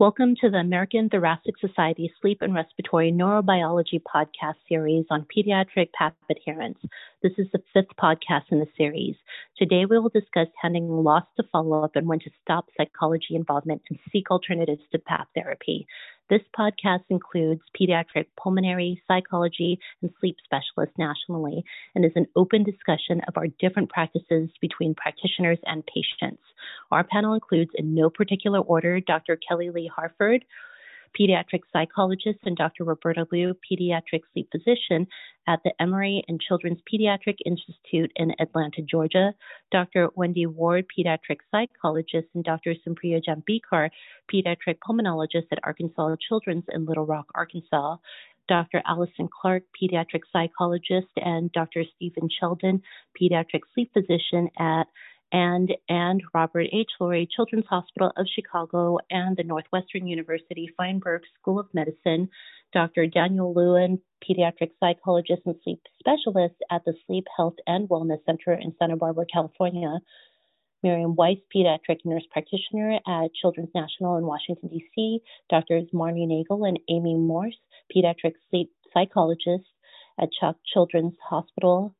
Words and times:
Welcome 0.00 0.34
to 0.36 0.48
the 0.48 0.56
American 0.56 1.10
Thoracic 1.10 1.58
Society 1.60 2.10
Sleep 2.22 2.40
and 2.40 2.54
Respiratory 2.54 3.12
Neurobiology 3.12 4.00
podcast 4.00 4.54
series 4.66 5.04
on 5.10 5.26
pediatric 5.26 5.92
PAP 5.92 6.16
adherence. 6.30 6.78
This 7.22 7.32
is 7.36 7.48
the 7.52 7.60
fifth 7.74 7.94
podcast 8.02 8.44
in 8.50 8.60
the 8.60 8.66
series. 8.78 9.14
Today 9.58 9.84
we 9.84 9.98
will 9.98 10.08
discuss 10.08 10.46
handling 10.58 10.88
loss 10.88 11.24
to 11.36 11.44
follow 11.52 11.84
up 11.84 11.96
and 11.96 12.06
when 12.06 12.18
to 12.20 12.30
stop 12.40 12.64
psychology 12.78 13.34
involvement 13.34 13.82
and 13.90 13.98
seek 14.10 14.30
alternatives 14.30 14.80
to 14.92 14.98
PAP 15.00 15.28
therapy. 15.34 15.86
This 16.30 16.42
podcast 16.56 17.02
includes 17.08 17.60
pediatric 17.78 18.26
pulmonary, 18.40 19.02
psychology, 19.08 19.80
and 20.00 20.12
sleep 20.20 20.36
specialists 20.44 20.96
nationally 20.96 21.64
and 21.96 22.04
is 22.04 22.12
an 22.14 22.28
open 22.36 22.62
discussion 22.62 23.20
of 23.26 23.36
our 23.36 23.48
different 23.58 23.90
practices 23.90 24.48
between 24.60 24.94
practitioners 24.94 25.58
and 25.66 25.82
patients. 25.86 26.40
Our 26.92 27.02
panel 27.02 27.34
includes, 27.34 27.72
in 27.74 27.96
no 27.96 28.10
particular 28.10 28.60
order, 28.60 29.00
Dr. 29.00 29.36
Kelly 29.36 29.70
Lee 29.70 29.90
Harford, 29.92 30.44
pediatric 31.18 31.60
psychologist, 31.72 32.38
and 32.44 32.56
Dr. 32.56 32.84
Roberta 32.84 33.26
Leu, 33.32 33.54
pediatric 33.70 34.20
sleep 34.32 34.48
physician 34.50 35.06
at 35.46 35.60
the 35.64 35.72
Emory 35.80 36.22
and 36.28 36.40
Children's 36.40 36.80
Pediatric 36.92 37.36
Institute 37.44 38.12
in 38.16 38.32
Atlanta, 38.40 38.82
Georgia, 38.82 39.32
Dr. 39.72 40.10
Wendy 40.14 40.46
Ward, 40.46 40.86
pediatric 40.96 41.38
psychologist, 41.50 42.28
and 42.34 42.44
Dr. 42.44 42.74
Supriya 42.86 43.20
Jambhekar, 43.26 43.90
pediatric 44.32 44.76
pulmonologist 44.86 45.46
at 45.50 45.58
Arkansas 45.64 46.16
Children's 46.28 46.64
in 46.72 46.86
Little 46.86 47.06
Rock, 47.06 47.26
Arkansas, 47.34 47.96
Dr. 48.48 48.82
Allison 48.86 49.28
Clark, 49.28 49.62
pediatric 49.80 50.22
psychologist, 50.32 51.12
and 51.16 51.52
Dr. 51.52 51.84
Stephen 51.96 52.28
Sheldon, 52.38 52.82
pediatric 53.20 53.60
sleep 53.74 53.92
physician 53.92 54.48
at 54.58 54.86
and 55.32 55.72
and 55.88 56.22
Robert 56.34 56.66
H. 56.72 56.90
Lurie 57.00 57.28
Children's 57.34 57.66
Hospital 57.66 58.12
of 58.16 58.26
Chicago 58.34 58.98
and 59.10 59.36
the 59.36 59.44
Northwestern 59.44 60.06
University 60.06 60.68
Feinberg 60.76 61.22
School 61.40 61.58
of 61.60 61.66
Medicine, 61.72 62.28
Dr. 62.72 63.06
Daniel 63.06 63.54
Lewin, 63.54 64.00
pediatric 64.22 64.70
psychologist 64.80 65.42
and 65.46 65.56
sleep 65.62 65.80
specialist 65.98 66.56
at 66.70 66.84
the 66.84 66.94
Sleep 67.06 67.26
Health 67.36 67.56
and 67.66 67.88
Wellness 67.88 68.24
Center 68.26 68.52
in 68.52 68.74
Santa 68.78 68.96
Barbara, 68.96 69.26
California, 69.32 69.98
Miriam 70.82 71.14
Weiss, 71.14 71.38
pediatric 71.54 71.98
nurse 72.04 72.24
practitioner 72.30 72.98
at 73.06 73.34
Children's 73.34 73.70
National 73.74 74.16
in 74.16 74.24
Washington, 74.24 74.68
D.C., 74.70 75.20
Drs. 75.50 75.90
Marnie 75.92 76.26
Nagel 76.26 76.64
and 76.64 76.78
Amy 76.88 77.14
Morse, 77.16 77.58
pediatric 77.94 78.34
sleep 78.48 78.70
psychologists 78.94 79.68
at 80.18 80.28
CHOC 80.40 80.56
Children's 80.72 81.14
Hospital 81.28 81.94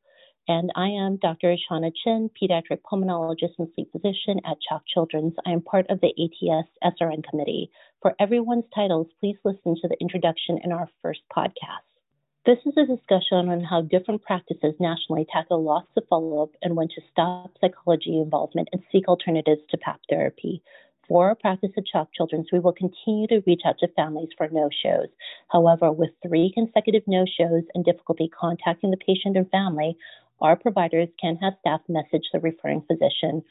and 0.51 0.69
I 0.75 0.89
am 0.89 1.15
Dr. 1.15 1.55
Shauna 1.55 1.93
Chin, 2.03 2.29
pediatric 2.29 2.79
pulmonologist 2.81 3.57
and 3.57 3.69
sleep 3.73 3.89
physician 3.93 4.41
at 4.45 4.57
CHOC 4.67 4.83
Children's. 4.85 5.33
I 5.45 5.51
am 5.51 5.61
part 5.61 5.85
of 5.89 6.01
the 6.01 6.09
ATS 6.09 6.67
SRN 6.83 7.23
committee. 7.23 7.71
For 8.01 8.13
everyone's 8.19 8.65
titles, 8.75 9.07
please 9.21 9.37
listen 9.45 9.77
to 9.81 9.87
the 9.87 9.95
introduction 10.01 10.59
in 10.61 10.73
our 10.73 10.89
first 11.01 11.21
podcast. 11.33 11.87
This 12.45 12.57
is 12.65 12.73
a 12.75 12.85
discussion 12.85 13.47
on 13.47 13.63
how 13.63 13.83
different 13.83 14.23
practices 14.23 14.73
nationally 14.77 15.25
tackle 15.31 15.63
loss 15.63 15.85
of 15.95 16.03
follow 16.09 16.43
up 16.43 16.49
and 16.61 16.75
when 16.75 16.89
to 16.89 17.01
stop 17.09 17.51
psychology 17.61 18.17
involvement 18.17 18.67
and 18.73 18.83
seek 18.91 19.07
alternatives 19.07 19.61
to 19.69 19.77
PAP 19.77 20.01
therapy. 20.09 20.61
For 21.11 21.27
our 21.27 21.35
practice 21.35 21.71
at 21.75 21.85
CHOC 21.91 22.13
Children's, 22.13 22.53
we 22.53 22.59
will 22.59 22.71
continue 22.71 23.27
to 23.27 23.43
reach 23.45 23.63
out 23.65 23.77
to 23.79 23.87
families 23.89 24.29
for 24.37 24.47
no 24.49 24.69
shows. 24.69 25.09
However, 25.49 25.91
with 25.91 26.11
three 26.25 26.53
consecutive 26.53 27.03
no 27.05 27.25
shows 27.25 27.63
and 27.75 27.83
difficulty 27.83 28.29
contacting 28.29 28.91
the 28.91 28.97
patient 28.97 29.35
and 29.35 29.49
family, 29.51 29.97
our 30.41 30.55
providers 30.55 31.09
can 31.19 31.37
have 31.37 31.53
staff 31.59 31.81
message 31.87 32.29
the 32.33 32.39
referring 32.39 32.81
physician. 32.81 33.43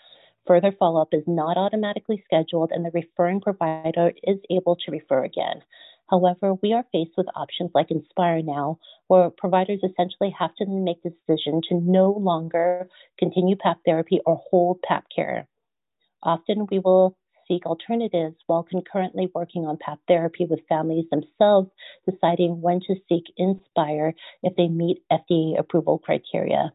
Further 0.47 0.73
follow 0.79 1.01
up 1.01 1.13
is 1.13 1.25
not 1.27 1.57
automatically 1.57 2.23
scheduled, 2.25 2.73
and 2.73 2.85
the 2.85 2.91
referring 2.93 3.41
provider 3.41 4.13
is 4.23 4.39
able 4.51 4.77
to 4.77 4.91
refer 4.91 5.25
again. 5.25 5.63
However, 6.11 6.55
we 6.55 6.73
are 6.73 6.85
faced 6.91 7.13
with 7.17 7.29
options 7.37 7.71
like 7.73 7.91
Inspire 7.91 8.43
Now, 8.43 8.79
where 9.07 9.31
providers 9.31 9.81
essentially 9.85 10.35
have 10.37 10.55
to 10.57 10.67
make 10.67 11.03
the 11.03 11.11
decision 11.11 11.61
to 11.69 11.77
no 11.77 12.11
longer 12.11 12.89
continue 13.19 13.55
PAP 13.57 13.79
therapy 13.87 14.21
or 14.27 14.41
hold 14.51 14.83
PAP 14.83 15.05
care. 15.15 15.47
Often 16.23 16.67
we 16.71 16.81
will 16.81 17.17
seek 17.47 17.67
alternatives 17.67 18.37
while 18.47 18.63
concurrently 18.63 19.29
working 19.35 19.67
on 19.67 19.77
PAP 19.77 20.01
therapy 20.09 20.47
with 20.47 20.67
families 20.69 21.07
themselves, 21.11 21.71
deciding 22.09 22.61
when 22.61 22.81
to 22.81 22.97
seek 23.09 23.25
Inspire 23.37 24.15
if 24.43 24.57
they 24.57 24.69
meet 24.69 25.03
FDA 25.13 25.59
approval 25.59 25.99
criteria. 25.99 26.73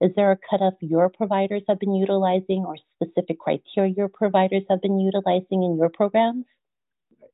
Is 0.00 0.10
there 0.14 0.30
a 0.30 0.38
cutoff 0.50 0.74
your 0.80 1.08
providers 1.08 1.62
have 1.68 1.78
been 1.78 1.94
utilizing 1.94 2.64
or 2.66 2.76
specific 2.94 3.38
criteria 3.38 3.94
your 3.96 4.08
providers 4.08 4.62
have 4.68 4.82
been 4.82 5.00
utilizing 5.00 5.62
in 5.62 5.76
your 5.78 5.88
programs? 5.88 6.44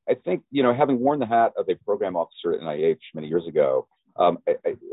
I 0.08 0.14
think, 0.14 0.42
you 0.50 0.62
know, 0.62 0.74
having 0.74 1.00
worn 1.00 1.18
the 1.18 1.26
hat 1.26 1.52
of 1.56 1.68
a 1.68 1.74
program 1.84 2.16
officer 2.16 2.52
at 2.52 2.60
NIH 2.60 2.98
many 3.14 3.28
years 3.28 3.46
ago 3.46 3.86
um, 4.16 4.38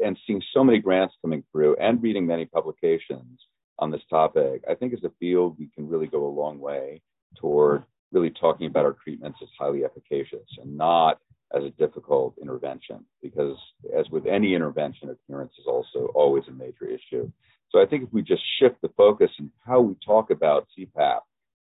and 0.03 0.17
seeing 0.25 0.41
so 0.53 0.63
many 0.63 0.79
grants 0.79 1.15
coming 1.21 1.43
through 1.51 1.75
and 1.77 2.01
reading 2.01 2.25
many 2.25 2.45
publications 2.45 3.39
on 3.77 3.91
this 3.91 4.01
topic, 4.09 4.63
I 4.69 4.75
think 4.75 4.93
as 4.93 5.03
a 5.03 5.11
field, 5.19 5.55
we 5.59 5.69
can 5.73 5.87
really 5.87 6.07
go 6.07 6.25
a 6.25 6.29
long 6.29 6.59
way 6.59 7.01
toward 7.37 7.83
really 8.11 8.31
talking 8.31 8.67
about 8.67 8.85
our 8.85 8.95
treatments 9.03 9.39
as 9.41 9.49
highly 9.57 9.85
efficacious 9.85 10.47
and 10.59 10.75
not 10.75 11.19
as 11.55 11.63
a 11.63 11.69
difficult 11.71 12.35
intervention 12.41 13.03
because 13.21 13.57
as 13.97 14.09
with 14.11 14.25
any 14.25 14.53
intervention 14.53 15.09
adherence 15.09 15.53
is 15.59 15.65
also 15.67 16.11
always 16.13 16.43
a 16.47 16.51
major 16.51 16.87
issue 16.87 17.29
so 17.71 17.81
I 17.81 17.85
think 17.85 18.03
if 18.03 18.13
we 18.13 18.21
just 18.21 18.41
shift 18.59 18.81
the 18.81 18.89
focus 18.97 19.29
in 19.39 19.51
how 19.65 19.81
we 19.81 19.95
talk 20.05 20.31
about 20.31 20.67
CPAP 20.77 21.19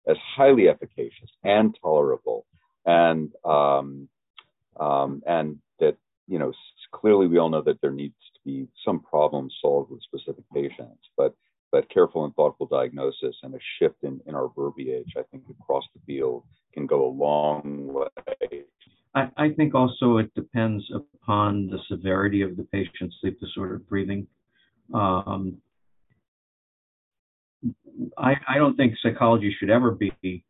as 0.08 0.18
highly 0.36 0.70
efficacious 0.70 1.30
and 1.44 1.76
tolerable, 1.82 2.46
and 2.86 3.32
um, 3.44 4.08
um, 4.80 5.24
and 5.26 5.58
that 5.80 5.98
you 6.28 6.38
know 6.38 6.54
clearly 6.92 7.28
we 7.28 7.40
all 7.40 7.50
know 7.50 7.64
that 7.64 7.82
there 7.82 7.92
needs 7.92 8.16
to 8.36 8.40
be 8.46 8.68
some 8.86 9.00
problem 9.00 9.50
solved 9.62 9.92
with 9.92 10.02
specific 10.04 10.44
patients, 10.54 11.02
but 11.18 11.36
but 11.72 11.90
careful 11.90 12.24
and 12.24 12.36
thoughtful 12.36 12.68
diagnosis 12.68 13.36
and 13.42 13.56
a 13.56 13.60
shift 13.80 14.04
in, 14.04 14.22
in 14.28 14.36
our 14.36 14.50
verbiage, 14.56 15.14
I 15.18 15.24
think 15.32 15.44
across 15.50 15.84
the 15.94 16.02
field 16.06 16.44
can 16.74 16.86
go 16.86 17.06
a 17.06 17.12
long 17.12 17.88
way. 17.88 18.64
I, 19.16 19.30
I 19.38 19.50
think 19.52 19.74
also 19.74 20.18
it 20.18 20.34
depends 20.36 20.84
upon 20.94 21.68
the 21.68 21.80
severity 21.90 22.42
of 22.42 22.58
the 22.58 22.64
patient's 22.64 23.16
sleep 23.22 23.40
disordered 23.40 23.88
breathing. 23.88 24.28
Um, 24.94 25.58
I, 28.18 28.34
I 28.48 28.58
don't 28.58 28.76
think 28.76 28.94
psychology 29.02 29.56
should 29.58 29.70
ever 29.70 29.92
be 29.92 30.44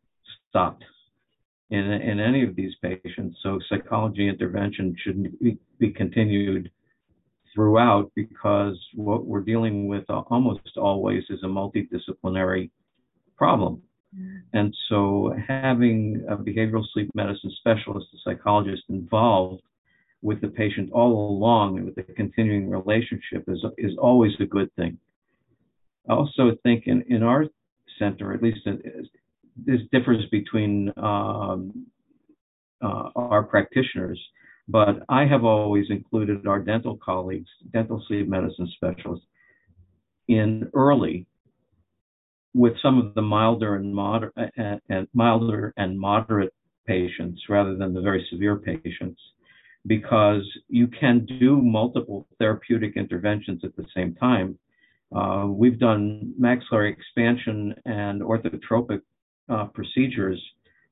stopped 0.48 0.84
in 1.70 1.78
in 1.78 2.20
any 2.20 2.44
of 2.44 2.56
these 2.56 2.74
patients. 2.82 3.38
So 3.42 3.58
psychology 3.68 4.28
intervention 4.28 4.94
should 5.02 5.38
be, 5.38 5.58
be 5.78 5.90
continued 5.90 6.70
throughout 7.54 8.10
because 8.14 8.78
what 8.94 9.24
we're 9.24 9.40
dealing 9.40 9.88
with 9.88 10.04
almost 10.08 10.76
always 10.76 11.24
is 11.30 11.42
a 11.42 11.46
multidisciplinary 11.46 12.70
problem. 13.36 13.82
And 14.52 14.74
so 14.88 15.34
having 15.48 16.24
a 16.28 16.36
behavioral 16.36 16.84
sleep 16.92 17.10
medicine 17.14 17.52
specialist, 17.58 18.06
a 18.14 18.18
psychologist 18.24 18.84
involved 18.88 19.62
with 20.22 20.40
the 20.40 20.48
patient 20.48 20.90
all 20.92 21.30
along 21.30 21.84
with 21.84 21.94
the 21.94 22.02
continuing 22.02 22.70
relationship 22.70 23.44
is 23.48 23.64
is 23.78 23.92
always 23.98 24.32
a 24.40 24.46
good 24.46 24.74
thing. 24.76 24.98
I 26.08 26.14
also 26.14 26.56
think 26.62 26.86
in, 26.86 27.02
in 27.08 27.22
our 27.22 27.46
center, 27.98 28.32
at 28.32 28.42
least 28.42 28.60
this 29.56 29.80
differs 29.92 30.24
between 30.30 30.92
um, 30.96 31.86
uh, 32.82 33.10
our 33.16 33.42
practitioners, 33.42 34.20
but 34.68 35.02
I 35.08 35.26
have 35.26 35.44
always 35.44 35.86
included 35.90 36.46
our 36.46 36.60
dental 36.60 36.96
colleagues, 36.96 37.48
dental 37.72 38.02
sleep 38.06 38.28
medicine 38.28 38.70
specialists, 38.76 39.26
in 40.28 40.70
early 40.74 41.26
with 42.56 42.72
some 42.80 42.98
of 42.98 43.14
the 43.14 43.22
milder 43.22 43.76
and 43.76 43.94
and, 44.56 44.80
and 44.88 45.06
milder 45.12 45.74
and 45.76 45.98
moderate 45.98 46.54
patients 46.86 47.40
rather 47.50 47.76
than 47.76 47.92
the 47.92 48.00
very 48.00 48.26
severe 48.30 48.56
patients 48.56 49.20
because 49.86 50.42
you 50.68 50.88
can 50.88 51.26
do 51.38 51.60
multiple 51.60 52.26
therapeutic 52.38 52.96
interventions 52.96 53.60
at 53.62 53.76
the 53.76 53.84
same 53.94 54.14
time. 54.14 54.58
Uh, 55.14 55.46
we've 55.46 55.78
done 55.78 56.32
maxillary 56.38 56.90
expansion 56.90 57.74
and 57.84 58.22
orthotropic 58.22 59.02
uh, 59.48 59.66
procedures 59.66 60.42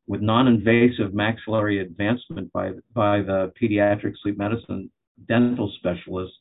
with 0.06 0.20
non-invasive 0.20 1.14
maxillary 1.14 1.80
advancement 1.80 2.52
by 2.52 2.70
by 2.92 3.22
the 3.22 3.50
pediatric 3.60 4.12
sleep 4.22 4.36
medicine 4.36 4.90
dental 5.26 5.72
specialist 5.78 6.34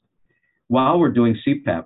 while 0.67 0.99
we're 0.99 1.11
doing 1.11 1.35
CPAP 1.47 1.85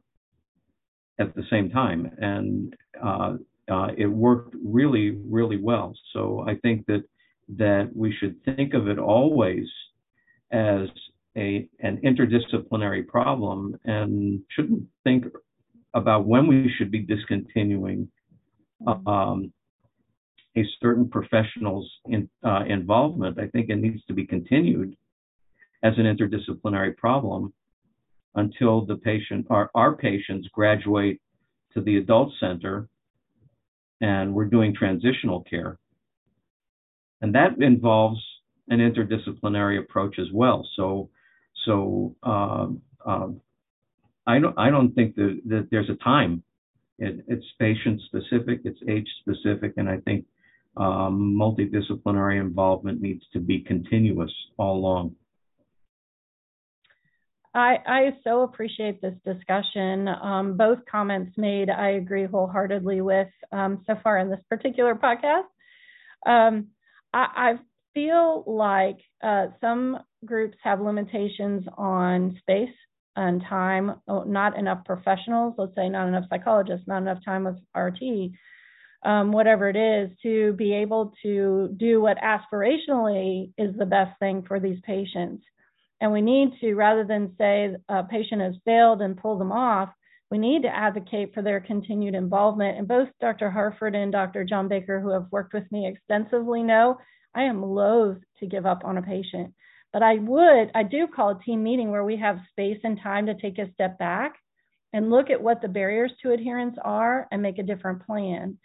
at 1.20 1.36
the 1.36 1.44
same 1.50 1.70
time, 1.70 2.12
and 2.20 2.76
uh, 3.04 3.34
uh, 3.70 3.88
it 3.98 4.08
worked 4.08 4.56
really 4.64 5.18
really 5.30 5.58
well. 5.58 5.94
So 6.14 6.46
I 6.48 6.56
think 6.56 6.86
that 6.88 7.04
that 7.58 7.90
we 7.96 8.14
should 8.14 8.36
think 8.44 8.74
of 8.74 8.88
it 8.88 9.00
always 9.00 9.68
as 10.52 10.90
a 11.38 11.68
an 11.80 11.98
interdisciplinary 12.04 13.08
problem 13.08 13.78
and 13.86 14.42
shouldn't 14.50 14.84
think 15.04 15.26
about 15.94 16.26
when 16.26 16.48
we 16.48 16.72
should 16.78 16.92
be 16.92 17.00
discontinuing 17.00 18.10
um, 18.86 19.52
a 20.58 20.64
certain 20.82 21.10
professional's 21.10 21.90
in, 22.06 22.30
uh, 22.44 22.64
involvement, 22.68 23.40
I 23.40 23.48
think 23.48 23.70
it 23.70 23.78
needs 23.78 24.04
to 24.06 24.14
be 24.14 24.26
continued 24.26 24.96
as 25.84 25.94
an 25.98 26.06
interdisciplinary 26.06 26.98
problem 26.98 27.54
until 28.36 28.86
the 28.86 28.96
patient, 28.96 29.48
our, 29.50 29.70
our 29.76 29.96
patients 29.96 30.48
graduate 30.54 31.20
to 31.74 31.82
the 31.82 31.98
adult 31.98 32.32
center 32.40 32.88
and 34.02 34.34
we're 34.34 34.46
doing 34.46 34.76
transitional 34.76 35.42
care. 35.44 35.80
And 37.22 37.34
that 37.34 37.60
involves 37.62 38.20
an 38.70 38.80
interdisciplinary 38.80 39.80
approach 39.80 40.20
as 40.20 40.28
well. 40.32 40.68
So, 40.76 41.10
so 41.66 42.16
um, 42.24 42.82
um, 43.06 43.42
I 44.28 44.40
don't 44.40 44.58
I 44.60 44.70
don't 44.70 44.94
think 44.94 45.16
that, 45.16 45.42
that 45.46 45.68
there's 45.72 45.90
a 45.90 45.96
time. 45.96 46.44
It, 47.00 47.24
it's 47.28 47.46
patient 47.60 48.02
specific, 48.06 48.62
it's 48.66 48.80
age 48.88 49.08
specific, 49.22 49.74
and 49.78 49.90
I 49.90 49.98
think 49.98 50.26
um, 50.76 51.36
multidisciplinary 51.40 52.40
involvement 52.40 53.02
needs 53.02 53.24
to 53.34 53.40
be 53.40 53.60
continuous 53.60 54.32
all 54.58 54.78
along. 54.78 55.16
I, 57.58 57.78
I 57.86 58.18
so 58.24 58.44
appreciate 58.44 59.02
this 59.02 59.16
discussion. 59.26 60.08
Um, 60.08 60.58
both 60.58 60.80
comments 60.90 61.34
made, 61.38 61.70
I 61.70 61.92
agree 61.92 62.26
wholeheartedly 62.26 63.02
with 63.02 63.30
um, 63.52 63.84
so 63.88 63.96
far 64.04 64.20
in 64.20 64.30
this 64.30 64.40
particular 64.50 64.96
podcast. 64.96 65.48
Um, 66.26 66.68
I, 67.14 67.28
I, 67.36 67.54
feel 67.94 68.44
like 68.46 68.98
uh, 69.24 69.48
some 69.60 69.98
groups 70.24 70.56
have 70.64 70.80
limitations 70.80 71.66
on 71.80 72.38
space 72.42 72.76
and 73.16 73.42
time, 73.50 73.96
oh, 74.08 74.22
not 74.22 74.56
enough 74.56 74.86
professionals, 74.86 75.56
let's 75.58 75.74
say 75.76 75.90
not 75.90 76.08
enough 76.08 76.26
psychologists, 76.30 76.88
not 76.88 77.02
enough 77.02 77.18
time 77.26 77.46
with 77.46 77.56
RT, 77.76 78.34
um, 79.04 79.32
whatever 79.32 79.68
it 79.68 79.76
is, 79.76 80.16
to 80.22 80.54
be 80.54 80.76
able 80.76 81.12
to 81.24 81.76
do 81.78 82.00
what 82.00 82.18
aspirationally 82.18 83.52
is 83.58 83.76
the 83.76 83.86
best 83.88 84.12
thing 84.20 84.44
for 84.48 84.60
these 84.60 84.80
patients. 84.84 85.44
And 86.00 86.12
we 86.12 86.22
need 86.22 86.54
to, 86.62 86.76
rather 86.76 87.04
than 87.04 87.36
say 87.38 87.76
a 87.90 88.04
patient 88.04 88.42
has 88.42 88.56
failed 88.66 89.02
and 89.02 89.18
pull 89.18 89.38
them 89.38 89.52
off, 89.52 89.90
we 90.30 90.38
need 90.38 90.64
to 90.64 90.76
advocate 90.76 91.34
for 91.34 91.42
their 91.42 91.60
continued 91.60 92.14
involvement. 92.14 92.78
And 92.78 92.88
both 92.88 93.08
Dr. 93.22 93.50
Harford 93.50 93.96
and 93.96 94.12
Dr. 94.12 94.46
Jambhekar, 94.46 95.02
who 95.02 95.12
have 95.12 95.32
worked 95.32 95.54
with 95.54 95.72
me 95.72 95.88
extensively, 95.88 96.64
know 96.64 96.98
I 97.34 97.44
am 97.44 97.64
loath 97.64 98.18
to 98.40 98.46
give 98.46 98.66
up 98.66 98.84
on 98.84 98.98
a 98.98 99.02
patient. 99.02 99.54
But 99.94 100.04
I 100.04 100.16
would, 100.16 100.70
I 100.76 100.84
do 100.84 101.08
call 101.08 101.30
a 101.30 101.44
team 101.44 101.64
meeting 101.64 101.92
where 101.92 102.04
we 102.04 102.18
have 102.18 102.40
space 102.52 102.80
and 102.84 103.00
time 103.02 103.26
to 103.28 103.36
take 103.36 103.58
a 103.58 103.72
step 103.74 103.98
back 103.98 104.36
and 104.94 105.10
look 105.10 105.30
at 105.30 105.42
what 105.42 105.62
the 105.62 105.68
barriers 105.68 106.12
to 106.22 106.32
adherence 106.32 106.76
are 106.84 107.28
and 107.32 107.42
make 107.42 107.58
a 107.58 107.64
different 107.64 108.06
plan. 108.06 108.58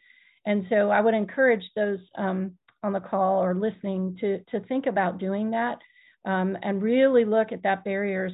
And 0.44 0.66
so 0.68 0.90
I 0.90 1.00
would 1.00 1.14
encourage 1.14 1.64
those 1.76 2.00
um, 2.18 2.52
on 2.82 2.92
the 2.92 3.00
call 3.00 3.42
or 3.42 3.54
listening 3.54 4.16
to, 4.20 4.40
to 4.50 4.60
think 4.66 4.86
about 4.86 5.18
doing 5.18 5.52
that 5.52 5.78
um, 6.24 6.56
and 6.62 6.82
really 6.82 7.24
look 7.24 7.52
at 7.52 7.62
that 7.62 7.84
barriers 7.84 8.32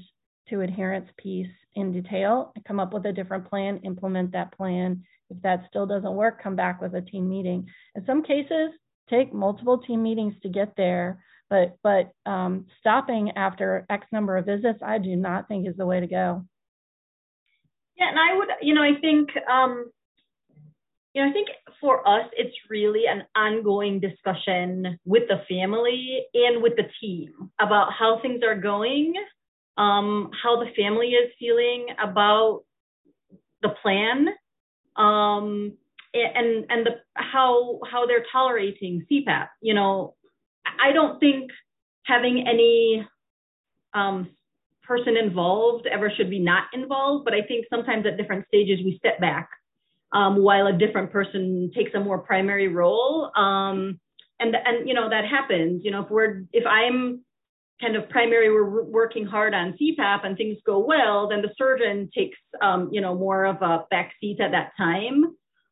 to 0.48 0.60
adherence 0.62 1.08
piece 1.18 1.50
in 1.74 1.92
detail 1.92 2.52
and 2.54 2.64
come 2.64 2.80
up 2.80 2.92
with 2.92 3.06
a 3.06 3.12
different 3.12 3.48
plan, 3.48 3.80
implement 3.84 4.32
that 4.32 4.56
plan. 4.56 5.02
If 5.30 5.42
that 5.42 5.64
still 5.68 5.86
doesn't 5.86 6.14
work, 6.14 6.42
come 6.42 6.56
back 6.56 6.80
with 6.80 6.94
a 6.94 7.02
team 7.02 7.28
meeting. 7.28 7.66
In 7.94 8.04
some 8.06 8.22
cases, 8.22 8.70
take 9.10 9.32
multiple 9.32 9.78
team 9.78 10.02
meetings 10.02 10.34
to 10.42 10.48
get 10.48 10.74
there 10.76 11.18
but 11.50 11.76
but 11.82 12.10
um, 12.26 12.66
stopping 12.80 13.32
after 13.36 13.86
X 13.88 14.06
number 14.12 14.36
of 14.36 14.46
visits, 14.46 14.80
I 14.84 14.98
do 14.98 15.16
not 15.16 15.48
think 15.48 15.66
is 15.66 15.76
the 15.76 15.86
way 15.86 16.00
to 16.00 16.06
go. 16.06 16.44
Yeah, 17.96 18.10
and 18.10 18.18
I 18.18 18.36
would, 18.36 18.48
you 18.62 18.74
know, 18.74 18.82
I 18.82 19.00
think, 19.00 19.30
um, 19.50 19.90
you 21.14 21.22
know, 21.22 21.30
I 21.30 21.32
think 21.32 21.48
for 21.80 22.06
us, 22.06 22.26
it's 22.36 22.54
really 22.68 23.04
an 23.08 23.22
ongoing 23.34 24.00
discussion 24.00 24.98
with 25.04 25.24
the 25.28 25.42
family 25.48 26.24
and 26.34 26.62
with 26.62 26.74
the 26.76 26.84
team 27.00 27.50
about 27.60 27.92
how 27.92 28.20
things 28.20 28.42
are 28.42 28.54
going, 28.54 29.14
um, 29.76 30.30
how 30.42 30.62
the 30.62 30.70
family 30.76 31.08
is 31.08 31.32
feeling 31.38 31.86
about 32.02 32.62
the 33.62 33.70
plan, 33.82 34.28
um, 34.96 35.72
and 36.14 36.66
and 36.68 36.86
the 36.86 37.00
how 37.14 37.80
how 37.90 38.06
they're 38.06 38.24
tolerating 38.30 39.06
CPAP. 39.10 39.48
You 39.62 39.74
know, 39.74 40.14
I 40.66 40.92
don't 40.92 41.18
think 41.20 41.50
having 42.04 42.46
any 42.46 43.06
um, 43.94 44.28
person 44.82 45.16
involved 45.16 45.86
ever 45.86 46.10
should 46.14 46.30
be 46.30 46.38
not 46.38 46.64
involved, 46.72 47.24
but 47.24 47.34
I 47.34 47.42
think 47.42 47.66
sometimes 47.70 48.06
at 48.06 48.16
different 48.16 48.46
stages 48.48 48.78
we 48.84 48.96
step 48.98 49.20
back 49.20 49.48
um, 50.12 50.42
while 50.42 50.66
a 50.66 50.72
different 50.72 51.12
person 51.12 51.70
takes 51.74 51.92
a 51.94 52.00
more 52.00 52.18
primary 52.18 52.68
role. 52.68 53.30
Um, 53.36 54.00
and 54.40 54.54
and 54.54 54.88
you 54.88 54.94
know 54.94 55.08
that 55.08 55.24
happens. 55.24 55.82
You 55.84 55.90
know 55.90 56.02
if 56.02 56.10
we're 56.10 56.44
if 56.52 56.64
I'm 56.66 57.24
kind 57.80 57.96
of 57.96 58.08
primary, 58.08 58.52
we're 58.52 58.82
working 58.82 59.24
hard 59.24 59.54
on 59.54 59.76
CPAP 59.80 60.26
and 60.26 60.36
things 60.36 60.58
go 60.66 60.80
well, 60.80 61.28
then 61.28 61.42
the 61.42 61.50
surgeon 61.56 62.10
takes 62.16 62.38
um, 62.62 62.88
you 62.92 63.00
know 63.00 63.14
more 63.14 63.44
of 63.44 63.60
a 63.62 63.84
back 63.90 64.12
seat 64.20 64.40
at 64.40 64.52
that 64.52 64.72
time. 64.76 65.24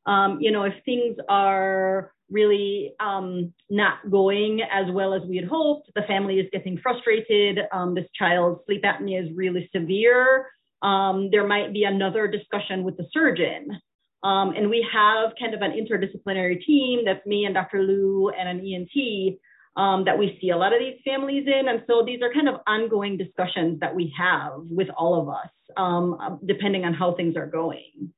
Um, 0.07 0.39
you 0.41 0.51
know 0.51 0.65
if 0.65 0.75
things 0.85 1.17
are 1.29 2.13
really 2.29 2.93
um, 2.99 3.53
not 3.71 4.11
going 4.11 4.61
as 4.61 4.87
well 4.91 5.15
as 5.15 5.23
we 5.29 5.37
had 5.37 5.47
hoped. 5.47 5.91
The 5.95 6.03
family 6.03 6.41
is 6.41 6.49
getting 6.53 6.77
frustrated. 6.83 7.61
Um, 7.73 7.95
this 7.95 8.07
child's 8.19 8.61
sleep 8.67 8.83
apnea 8.83 9.25
is 9.25 9.37
really 9.37 9.71
severe. 9.73 10.47
There 10.83 11.47
might 11.47 11.73
be 11.73 11.85
another 11.85 12.27
discussion 12.27 12.83
with 12.83 12.97
the 12.97 13.07
surgeon. 13.13 13.81
Um, 14.27 14.55
and 14.57 14.69
we 14.69 14.85
have 14.93 15.35
kind 15.39 15.55
of 15.55 15.63
an 15.63 15.71
interdisciplinary 15.71 16.61
team 16.65 17.05
that's 17.05 17.25
me 17.27 17.45
and 17.45 17.55
Dr. 17.55 17.85
Leu 17.85 18.31
and 18.31 18.49
an 18.49 18.67
ENT 18.67 19.39
um, 19.77 20.05
that 20.05 20.19
we 20.19 20.37
see 20.41 20.51
a 20.51 20.57
lot 20.57 20.73
of 20.73 20.81
these 20.81 20.99
families 21.05 21.47
in. 21.47 21.69
And 21.69 21.85
so 21.87 22.05
these 22.05 22.21
are 22.23 22.33
kind 22.33 22.49
of 22.49 22.57
ongoing 22.67 23.17
discussions 23.17 23.79
that 23.79 23.95
we 23.95 24.13
have 24.19 24.55
with 24.69 24.89
all 24.99 25.21
of 25.21 25.29
us, 25.29 25.51
um, 25.77 26.41
depending 26.45 26.85
on 26.85 26.93
how 26.93 27.15
things 27.15 27.37
are 27.37 27.47
going. 27.47 28.13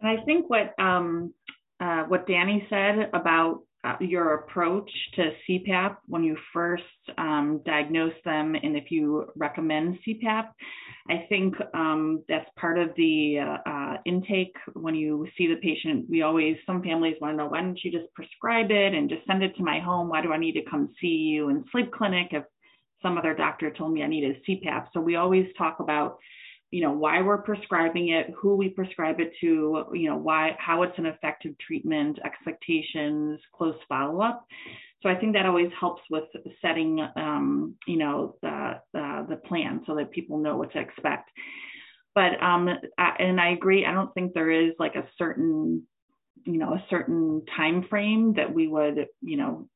And 0.00 0.18
I 0.18 0.24
think 0.24 0.50
what 0.50 0.74
um, 0.76 1.32
uh, 1.78 2.02
what 2.08 2.26
Danny 2.26 2.66
said 2.68 3.10
about 3.12 3.60
uh, 3.84 3.96
your 4.00 4.34
approach 4.34 4.90
to 5.14 5.30
CPAP 5.48 5.98
when 6.06 6.24
you 6.24 6.36
first 6.52 6.82
um, 7.16 7.60
diagnose 7.64 8.14
them 8.24 8.56
and 8.60 8.76
if 8.76 8.90
you 8.90 9.26
recommend 9.36 9.98
CPAP. 10.06 10.48
I 11.08 11.26
think 11.28 11.54
um, 11.74 12.22
that's 12.28 12.48
part 12.56 12.78
of 12.78 12.90
the 12.96 13.38
uh, 13.40 13.68
uh, 13.68 13.96
intake 14.06 14.54
when 14.74 14.94
you 14.94 15.26
see 15.36 15.48
the 15.48 15.56
patient. 15.56 16.06
We 16.08 16.22
always, 16.22 16.56
some 16.64 16.82
families 16.82 17.16
want 17.20 17.34
to 17.34 17.36
know, 17.38 17.48
why 17.48 17.60
don't 17.60 17.78
you 17.82 17.90
just 17.90 18.12
prescribe 18.14 18.70
it 18.70 18.94
and 18.94 19.10
just 19.10 19.26
send 19.26 19.42
it 19.42 19.56
to 19.56 19.64
my 19.64 19.80
home? 19.80 20.08
Why 20.08 20.22
do 20.22 20.32
I 20.32 20.38
need 20.38 20.52
to 20.52 20.70
come 20.70 20.94
see 21.00 21.08
you 21.08 21.48
in 21.48 21.64
sleep 21.72 21.92
clinic 21.92 22.28
if 22.30 22.44
some 23.02 23.18
other 23.18 23.34
doctor 23.34 23.70
told 23.70 23.92
me 23.92 24.02
I 24.02 24.06
needed 24.06 24.36
CPAP? 24.48 24.86
So 24.92 25.00
we 25.00 25.16
always 25.16 25.46
talk 25.58 25.80
about 25.80 26.18
you 26.70 26.80
know 26.80 26.92
why 26.92 27.20
we're 27.20 27.42
prescribing 27.42 28.08
it 28.08 28.32
who 28.34 28.56
we 28.56 28.70
prescribe 28.70 29.20
it 29.20 29.32
to 29.42 29.84
you 29.92 30.08
know 30.08 30.16
why 30.16 30.56
how 30.58 30.82
it's 30.82 30.98
an 30.98 31.04
effective 31.04 31.54
treatment 31.58 32.18
expectations 32.24 33.38
close 33.54 33.76
follow-up 33.88 34.46
so 35.02 35.08
i 35.08 35.14
think 35.14 35.34
that 35.34 35.46
always 35.46 35.70
helps 35.78 36.02
with 36.10 36.24
setting 36.60 37.00
um, 37.16 37.74
you 37.86 37.96
know 37.96 38.36
the, 38.42 38.80
the, 38.92 39.26
the 39.30 39.36
plan 39.36 39.82
so 39.86 39.94
that 39.94 40.10
people 40.10 40.38
know 40.38 40.56
what 40.56 40.72
to 40.72 40.78
expect 40.78 41.30
but 42.14 42.42
um 42.42 42.68
I, 42.98 43.10
and 43.18 43.40
i 43.40 43.50
agree 43.50 43.86
i 43.86 43.92
don't 43.92 44.12
think 44.14 44.32
there 44.32 44.50
is 44.50 44.72
like 44.78 44.94
a 44.94 45.08
certain 45.18 45.86
you 46.44 46.58
know 46.58 46.74
a 46.74 46.84
certain 46.90 47.42
time 47.56 47.84
frame 47.88 48.34
that 48.34 48.52
we 48.52 48.66
would 48.66 49.06
you 49.20 49.36
know 49.36 49.68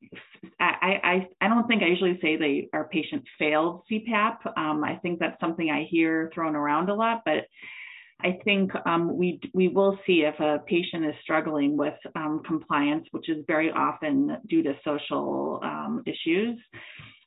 I, 0.60 1.00
I 1.02 1.28
I 1.40 1.48
don't 1.48 1.66
think 1.66 1.82
I 1.82 1.86
usually 1.86 2.18
say 2.20 2.36
they 2.36 2.68
our 2.72 2.88
patients 2.88 3.26
failed 3.38 3.82
CPAP. 3.90 4.38
Um, 4.56 4.84
I 4.84 4.96
think 4.96 5.18
that's 5.18 5.38
something 5.40 5.70
I 5.70 5.84
hear 5.84 6.30
thrown 6.34 6.56
around 6.56 6.88
a 6.88 6.94
lot, 6.94 7.22
but 7.24 7.44
I 8.26 8.40
think 8.44 8.72
um, 8.86 9.16
we 9.16 9.40
we 9.54 9.68
will 9.68 9.96
see 10.04 10.24
if 10.24 10.38
a 10.40 10.58
patient 10.66 11.04
is 11.04 11.14
struggling 11.22 11.76
with 11.76 11.94
um, 12.16 12.42
compliance, 12.44 13.06
which 13.12 13.28
is 13.28 13.44
very 13.46 13.70
often 13.70 14.38
due 14.48 14.64
to 14.64 14.74
social 14.84 15.60
um, 15.62 16.02
issues. 16.06 16.58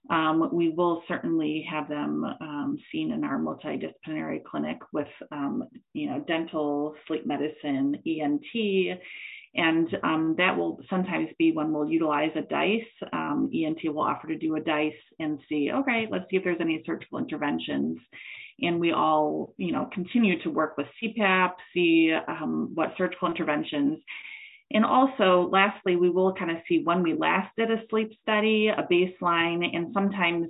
Um, 0.10 0.50
we 0.52 0.70
will 0.70 1.04
certainly 1.08 1.66
have 1.72 1.88
them 1.88 2.26
um, 2.42 2.78
seen 2.92 3.14
in 3.14 3.24
our 3.24 3.38
multidisciplinary 3.38 4.44
clinic 4.44 4.78
with, 4.92 5.08
um, 5.32 5.64
you 5.94 6.10
know, 6.10 6.20
dental, 6.28 6.96
sleep 7.08 7.26
medicine, 7.26 7.96
ENT, 8.06 9.00
and 9.56 9.88
um, 10.04 10.36
that 10.38 10.58
will 10.58 10.80
sometimes 10.90 11.30
be 11.38 11.52
when 11.54 11.72
we'll 11.72 11.90
utilize 11.90 12.32
a 12.36 12.42
DISE. 12.42 13.08
Um, 13.14 13.50
ENT 13.54 13.80
will 13.86 14.02
offer 14.02 14.28
to 14.28 14.38
do 14.38 14.56
a 14.56 14.60
DISE 14.60 14.92
and 15.20 15.40
see, 15.48 15.72
okay, 15.72 16.08
let's 16.12 16.26
see 16.30 16.38
if 16.38 16.44
there's 16.44 16.58
any 16.60 16.84
surgical 16.86 17.20
interventions. 17.20 18.00
And 18.62 18.80
we 18.80 18.92
all, 18.92 19.54
you 19.58 19.72
know, 19.72 19.90
continue 19.94 20.42
to 20.44 20.50
work 20.50 20.78
with 20.78 20.88
CPAP, 21.02 21.52
see 21.74 22.14
um, 22.28 22.72
what 22.74 22.94
surgical 22.98 23.28
interventions. 23.28 24.00
And 24.72 24.86
also, 24.86 25.50
lastly, 25.52 25.96
we 25.96 26.12
will 26.12 26.34
kind 26.36 26.52
of 26.52 26.58
see 26.68 26.82
when 26.84 27.02
we 27.02 27.16
last 27.16 27.56
did 27.58 27.72
a 27.72 27.82
sleep 27.90 28.12
study, 28.22 28.68
a 28.68 28.84
baseline, 28.84 29.66
and 29.76 29.92
sometimes, 29.94 30.50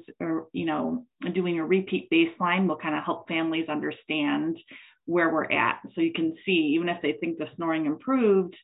you 0.52 0.66
know, 0.66 1.06
doing 1.34 1.58
a 1.58 1.66
repeat 1.66 2.10
baseline 2.12 2.68
will 2.68 2.76
kind 2.76 2.96
of 2.96 3.06
help 3.06 3.30
families 3.30 3.70
understand 3.70 4.58
where 5.06 5.34
we're 5.34 5.50
at. 5.52 5.80
So 5.96 6.02
you 6.02 6.12
can 6.12 6.36
see, 6.46 6.74
even 6.76 6.90
if 6.90 7.02
they 7.02 7.14
think 7.14 7.38
the 7.38 7.48
snoring 7.56 7.86
improved, 7.86 8.56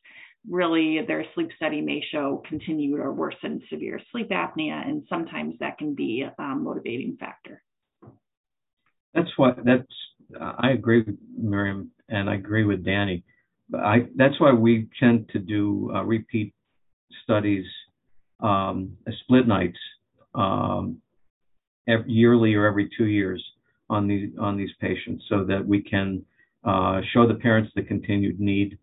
really 0.48 1.00
their 1.06 1.24
sleep 1.34 1.50
study 1.56 1.80
may 1.80 2.04
show 2.12 2.42
continued 2.46 3.00
or 3.00 3.12
worsened 3.12 3.62
severe 3.70 4.00
sleep 4.12 4.28
apnea, 4.28 4.86
and 4.86 5.04
sometimes 5.08 5.54
that 5.60 5.78
can 5.78 5.94
be 5.94 6.22
a 6.22 6.42
motivating 6.54 7.16
factor. 7.18 7.62
That's 9.16 9.30
why 9.36 9.52
that's. 9.64 9.82
I 10.40 10.70
agree 10.72 11.02
with 11.02 11.16
Miriam, 11.38 11.90
and 12.08 12.28
I 12.28 12.34
agree 12.34 12.64
with 12.64 12.84
Danny. 12.84 13.24
I 13.74 14.06
that's 14.16 14.38
why 14.40 14.52
we 14.52 14.88
tend 15.00 15.28
to 15.30 15.38
do 15.38 15.90
uh, 15.94 16.04
repeat 16.04 16.52
studies, 17.22 17.64
um, 18.40 18.96
split 19.22 19.48
nights, 19.48 19.78
um, 20.34 20.98
every, 21.88 22.12
yearly 22.12 22.54
or 22.54 22.66
every 22.66 22.90
two 22.96 23.06
years 23.06 23.42
on 23.88 24.06
these 24.06 24.30
on 24.38 24.56
these 24.56 24.70
patients, 24.80 25.24
so 25.28 25.44
that 25.44 25.66
we 25.66 25.80
can 25.82 26.22
uh, 26.64 27.00
show 27.12 27.26
the 27.26 27.34
parents 27.34 27.72
the 27.74 27.82
continued 27.82 28.38
need, 28.38 28.78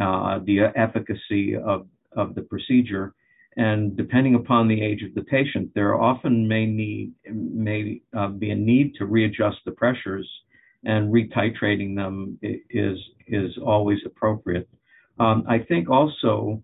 uh, 0.00 0.38
the 0.46 0.60
efficacy 0.76 1.56
of 1.56 1.86
of 2.12 2.34
the 2.34 2.42
procedure, 2.42 3.14
and 3.58 3.96
depending 3.96 4.36
upon 4.36 4.68
the 4.68 4.80
age 4.80 5.02
of 5.02 5.12
the 5.14 5.22
patient, 5.22 5.72
there 5.74 6.00
often 6.00 6.46
may 6.46 6.64
need 6.64 7.12
may 7.28 8.00
uh, 8.16 8.28
be 8.28 8.50
a 8.50 8.54
need 8.54 8.94
to 8.94 9.04
readjust 9.04 9.58
the 9.64 9.72
pressures 9.72 10.28
and 10.84 11.12
retitrating 11.12 11.96
them 11.96 12.38
is 12.40 12.96
is 13.26 13.50
always 13.58 13.98
appropriate. 14.06 14.68
Um, 15.18 15.44
I 15.48 15.58
think 15.58 15.90
also 15.90 16.62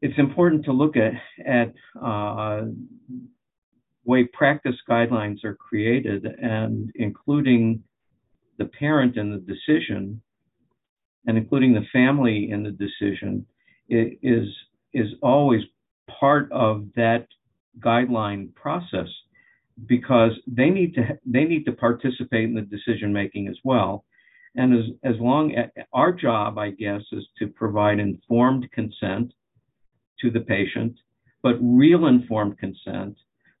it's 0.00 0.18
important 0.18 0.64
to 0.66 0.72
look 0.72 0.94
at 0.96 1.14
at 1.44 1.74
uh, 2.00 2.66
way 4.04 4.24
practice 4.32 4.76
guidelines 4.88 5.42
are 5.44 5.56
created 5.56 6.26
and 6.26 6.92
including 6.94 7.82
the 8.58 8.66
parent 8.66 9.16
in 9.16 9.32
the 9.32 9.38
decision 9.52 10.22
and 11.26 11.36
including 11.36 11.74
the 11.74 11.86
family 11.92 12.50
in 12.52 12.62
the 12.62 12.70
decision 12.70 13.44
is 13.88 14.46
is 14.92 15.08
always 15.22 15.62
part 16.18 16.50
of 16.52 16.86
that 16.96 17.26
guideline 17.78 18.54
process 18.54 19.08
because 19.86 20.32
they 20.46 20.68
need 20.68 20.94
to 20.94 21.18
they 21.24 21.44
need 21.44 21.64
to 21.64 21.72
participate 21.72 22.44
in 22.44 22.54
the 22.54 22.62
decision 22.62 23.12
making 23.12 23.48
as 23.48 23.56
well. 23.64 24.04
And 24.56 24.74
as 24.74 24.84
as 25.04 25.20
long 25.20 25.54
as 25.54 25.70
our 25.92 26.12
job 26.12 26.58
i 26.58 26.70
guess 26.70 27.02
is 27.12 27.24
to 27.38 27.46
provide 27.46 27.98
informed 28.00 28.70
consent 28.72 29.32
to 30.20 30.30
the 30.30 30.40
patient 30.40 30.94
but 31.42 31.56
real 31.60 32.06
informed 32.06 32.58
consent 32.58 33.16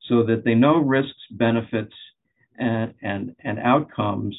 so 0.08 0.22
that 0.24 0.44
they 0.44 0.54
know 0.54 0.78
risks 0.78 1.22
benefits 1.32 1.94
and 2.58 2.92
and 3.02 3.34
and 3.44 3.58
outcomes 3.60 4.36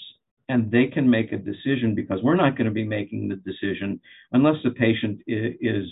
and 0.50 0.69
they 0.69 0.88
can 0.88 1.10
make 1.10 1.31
a 1.31 1.38
decision 1.38 1.95
because 1.95 2.19
we're 2.21 2.36
not 2.36 2.57
going 2.57 2.65
to 2.65 2.74
be 2.74 2.83
making 2.83 3.29
the 3.29 3.38
decision 3.38 4.00
unless 4.33 4.57
the 4.63 4.71
patient 4.71 5.21
is 5.27 5.86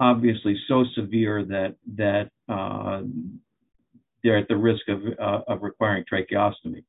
obviously 0.00 0.58
so 0.66 0.84
severe 0.94 1.44
that 1.44 1.76
that 1.96 2.30
uh, 2.48 3.02
they're 4.24 4.38
at 4.38 4.48
the 4.48 4.56
risk 4.56 4.88
of, 4.88 5.02
uh, 5.18 5.40
of 5.46 5.62
requiring 5.62 6.04
tracheostomy. 6.10 6.84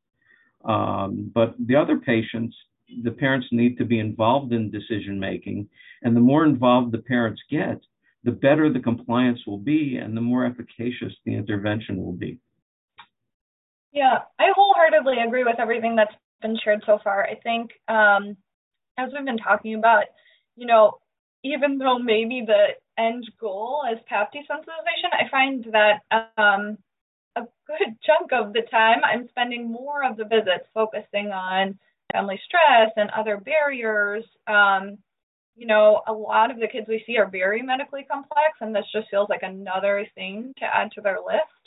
Um, 0.66 1.32
but 1.34 1.56
the 1.60 1.76
other 1.76 1.98
patients, 2.00 2.56
the 3.04 3.12
parents 3.12 3.48
need 3.52 3.78
to 3.78 3.86
be 3.86 4.00
involved 4.00 4.54
in 4.54 4.72
decision 4.72 5.20
making, 5.20 5.70
and 6.04 6.16
the 6.16 6.22
more 6.22 6.46
involved 6.46 6.92
the 6.92 7.00
parents 7.00 7.42
get, 7.50 7.80
the 8.24 8.32
better 8.32 8.72
the 8.72 8.80
compliance 8.80 9.40
will 9.48 9.58
be, 9.58 9.98
and 9.98 10.16
the 10.16 10.22
more 10.22 10.46
efficacious 10.46 11.14
the 11.26 11.34
intervention 11.34 11.98
will 12.04 12.14
be. 12.14 12.40
Yeah, 13.92 14.20
I 14.40 14.46
wholeheartedly 14.56 15.18
agree 15.26 15.44
with 15.44 15.60
everything 15.60 15.96
that's 15.96 16.14
been 16.42 16.58
shared 16.64 16.84
so 16.86 17.00
far. 17.04 17.24
I 17.24 17.36
think, 17.36 17.72
um, 17.88 18.38
as 18.98 19.10
we've 19.14 19.26
been 19.26 19.38
talking 19.38 19.76
about, 19.76 20.04
you 20.56 20.66
know, 20.66 21.01
even 21.44 21.78
though 21.78 22.00
maybe 22.00 22.44
the 22.46 22.68
end 22.98 23.30
goal 23.40 23.84
is 23.92 24.00
PAP 24.08 24.32
desensitization, 24.34 25.12
I 25.14 25.30
find 25.30 25.66
that 25.72 26.02
um, 26.38 26.78
a 27.36 27.42
good 27.68 27.98
chunk 28.06 28.32
of 28.34 28.54
the 28.54 28.62
time 28.70 29.00
I'm 29.04 29.28
spending 29.30 29.72
more 29.72 30.04
of 30.04 30.18
the 30.18 30.26
visits 30.26 30.68
focusing 30.74 31.28
on 31.28 31.80
family 32.12 32.40
stress 32.46 32.92
and 32.96 33.10
other 33.12 33.38
barriers. 33.38 34.24
Um, 34.48 34.98
you 35.56 35.68
know, 35.68 36.02
a 36.08 36.14
lot 36.14 36.52
of 36.52 36.60
the 36.60 36.68
kids 36.68 36.88
we 36.88 37.04
see 37.06 37.18
are 37.18 37.30
very 37.30 37.62
medically 37.62 38.06
complex, 38.10 38.58
and 38.62 38.76
this 38.76 38.86
just 38.94 39.10
feels 39.10 39.30
like 39.30 39.44
another 39.44 40.06
thing 40.16 40.54
to 40.58 40.66
add 40.66 40.92
to 40.94 41.02
their 41.02 41.20
list. 41.26 41.62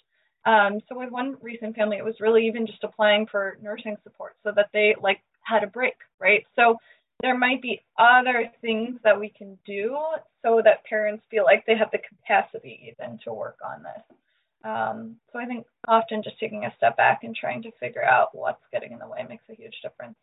Um, 0.46 0.80
so 0.88 0.98
with 0.98 1.10
one 1.10 1.36
recent 1.40 1.74
family, 1.74 1.96
it 1.96 2.04
was 2.04 2.20
really 2.20 2.46
even 2.46 2.66
just 2.66 2.84
applying 2.84 3.26
for 3.26 3.56
nursing 3.62 3.96
support 4.02 4.34
so 4.42 4.52
that 4.54 4.68
they 4.72 4.94
like 5.00 5.20
had 5.42 5.62
a 5.62 5.68
break, 5.68 5.94
right? 6.20 6.44
So 6.54 6.76
there 7.22 7.36
might 7.36 7.62
be 7.62 7.82
other 7.98 8.50
things 8.60 8.98
that 9.04 9.18
we 9.18 9.28
can 9.30 9.58
do 9.66 9.96
so 10.42 10.60
that 10.64 10.84
parents 10.84 11.24
feel 11.30 11.44
like 11.44 11.64
they 11.66 11.76
have 11.76 11.90
the 11.90 11.98
capacity 11.98 12.92
even 12.92 13.18
to 13.24 13.32
work 13.32 13.58
on 13.64 13.82
this. 13.82 14.16
Um, 14.64 15.16
so 15.32 15.38
I 15.38 15.46
think 15.46 15.66
often 15.88 16.22
just 16.22 16.38
taking 16.40 16.64
a 16.64 16.74
step 16.76 16.96
back 16.96 17.20
and 17.22 17.36
trying 17.36 17.62
to 17.62 17.70
figure 17.78 18.04
out 18.04 18.28
what's 18.32 18.62
getting 18.72 18.92
in 18.92 18.98
the 18.98 19.08
way 19.08 19.24
makes 19.28 19.44
a 19.50 19.54
huge 19.54 19.74
difference. 19.82 20.16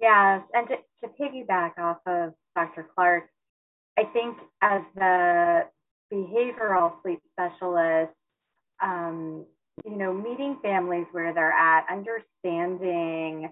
Yes, 0.00 0.42
and 0.52 0.66
to, 0.68 0.76
to 1.02 1.12
piggyback 1.20 1.78
off 1.78 1.98
of 2.06 2.34
Dr. 2.56 2.88
Clark, 2.94 3.28
I 3.98 4.04
think 4.04 4.36
as 4.60 4.82
the 4.96 5.66
behavioral 6.12 6.94
sleep 7.02 7.20
specialist, 7.32 8.12
um, 8.82 9.44
you 9.84 9.96
know, 9.96 10.12
meeting 10.12 10.58
families 10.62 11.06
where 11.12 11.32
they're 11.32 11.52
at, 11.52 11.86
understanding 11.90 13.50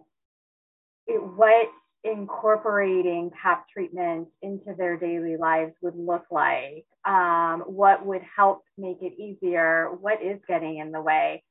it, 1.11 1.23
what 1.23 1.69
incorporating 2.05 3.31
PAP 3.31 3.69
treatment 3.69 4.29
into 4.43 4.75
their 4.77 4.97
daily 4.97 5.37
lives 5.37 5.73
would 5.83 5.97
look 5.97 6.25
like, 6.31 6.87
um, 7.05 7.65
what 7.67 8.05
would 8.07 8.23
help 8.37 8.63
make 8.79 8.99
it 9.03 9.13
easier, 9.21 9.91
what 10.01 10.23
is 10.23 10.39
getting 10.49 10.79
in 10.79 10.93
the 10.93 11.01
way. 11.01 11.43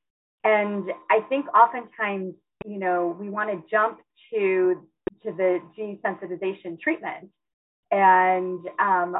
And 0.42 0.90
I 1.10 1.20
think 1.28 1.46
oftentimes, 1.54 2.34
you 2.66 2.78
know, 2.78 3.16
we 3.18 3.28
want 3.28 3.50
to 3.50 3.70
jump 3.70 3.98
to 4.32 4.86
to 5.22 5.32
the 5.32 5.60
desensitization 5.78 6.80
treatment. 6.80 7.30
And 7.90 8.60
um, 8.80 9.16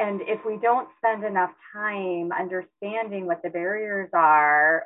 and 0.00 0.20
if 0.22 0.44
we 0.44 0.58
don't 0.60 0.88
spend 0.98 1.24
enough 1.24 1.52
time 1.72 2.32
understanding 2.32 3.26
what 3.26 3.42
the 3.42 3.50
barriers 3.50 4.10
are, 4.12 4.84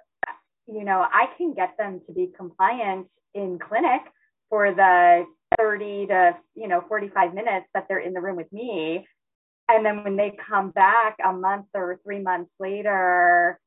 you 0.66 0.84
know, 0.84 1.00
I 1.00 1.26
can 1.38 1.54
get 1.54 1.76
them 1.78 2.02
to 2.06 2.12
be 2.12 2.30
compliant 2.36 3.06
in 3.34 3.58
clinic 3.58 4.02
for 4.50 4.72
the 4.74 5.24
30 5.58 6.06
to 6.08 6.36
you 6.54 6.68
know 6.68 6.82
45 6.88 7.34
minutes 7.34 7.66
that 7.74 7.86
they're 7.88 7.98
in 7.98 8.12
the 8.12 8.20
room 8.20 8.36
with 8.36 8.52
me. 8.52 9.06
And 9.68 9.84
then 9.84 10.02
when 10.02 10.16
they 10.16 10.36
come 10.48 10.70
back 10.70 11.16
a 11.24 11.32
month 11.32 11.66
or 11.74 12.00
three 12.04 12.20
months 12.20 12.50
later 12.58 13.60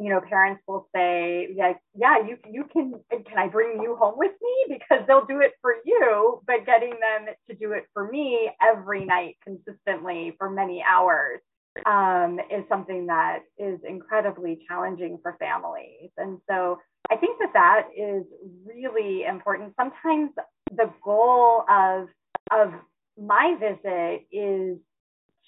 you 0.00 0.08
know 0.08 0.20
parents 0.20 0.62
will 0.66 0.88
say 0.94 1.48
yeah 1.54 1.74
yeah 1.94 2.26
you 2.26 2.36
you 2.50 2.64
can 2.72 2.94
can 3.10 3.38
i 3.38 3.46
bring 3.46 3.80
you 3.82 3.96
home 3.96 4.14
with 4.16 4.32
me? 4.42 4.76
Because 4.78 5.06
they'll 5.06 5.26
do 5.26 5.40
it 5.40 5.52
for 5.60 5.74
you. 5.84 6.40
But 6.46 6.66
getting 6.66 6.90
them 6.90 7.34
to 7.48 7.54
do 7.54 7.72
it 7.72 7.84
for 7.92 8.10
me 8.10 8.50
every 8.60 9.04
night 9.04 9.36
consistently 9.44 10.34
for 10.38 10.50
many 10.50 10.82
hours 10.82 11.40
um, 11.86 12.38
is 12.50 12.64
something 12.68 13.06
that 13.06 13.40
is 13.58 13.80
incredibly 13.88 14.58
challenging 14.68 15.18
for 15.22 15.36
families. 15.38 16.10
And 16.16 16.38
so 16.48 16.78
i 17.10 17.16
think 17.16 17.38
that 17.40 17.52
that 17.52 17.88
is 17.96 18.24
really 18.64 19.24
important. 19.24 19.74
Sometimes 19.76 20.30
the 20.70 20.90
goal 21.04 21.64
of 21.68 22.08
of 22.50 22.72
my 23.18 23.56
visit 23.60 24.26
is 24.32 24.78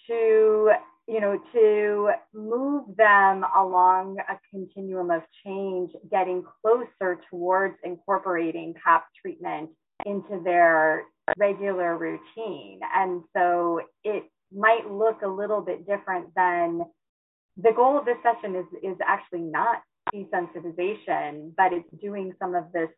to 0.06 0.70
you 1.06 1.20
know 1.20 1.38
to 1.52 2.10
move 2.34 2.84
them 2.96 3.44
along 3.56 4.16
a 4.28 4.38
continuum 4.50 5.10
of 5.10 5.22
change 5.44 5.90
getting 6.10 6.44
closer 6.60 7.20
towards 7.30 7.76
incorporating 7.84 8.74
pap 8.84 9.06
treatment 9.20 9.70
into 10.06 10.42
their 10.44 11.04
regular 11.38 11.96
routine. 11.96 12.80
And 12.94 13.22
so 13.34 13.80
it 14.02 14.24
might 14.52 14.90
look 14.90 15.22
a 15.22 15.28
little 15.28 15.60
bit 15.60 15.86
different 15.86 16.28
than 16.34 16.82
the 17.56 17.72
goal 17.72 17.98
of 17.98 18.04
this 18.04 18.16
session 18.22 18.56
is 18.56 18.66
is 18.82 18.96
actually 19.06 19.40
not 19.40 19.82
desensitization 20.14 21.52
but 21.56 21.72
it's 21.72 21.88
doing 22.00 22.32
some 22.38 22.54
of 22.54 22.64
this 22.72 22.90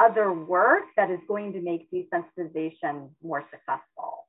other 0.00 0.32
work 0.32 0.84
that 0.96 1.10
is 1.10 1.18
going 1.28 1.52
to 1.52 1.60
make 1.60 1.88
desensitization 1.90 3.10
more 3.22 3.44
successful. 3.50 4.26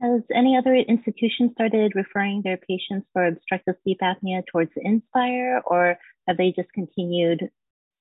Has 0.00 0.20
any 0.34 0.56
other 0.56 0.74
institution 0.74 1.50
started 1.54 1.94
referring 1.94 2.42
their 2.42 2.58
patients 2.58 3.06
for 3.12 3.26
obstructive 3.26 3.76
sleep 3.82 3.98
apnea 4.02 4.42
towards 4.50 4.70
Inspire, 4.76 5.62
or 5.64 5.96
have 6.28 6.36
they 6.36 6.52
just 6.54 6.70
continued 6.74 7.48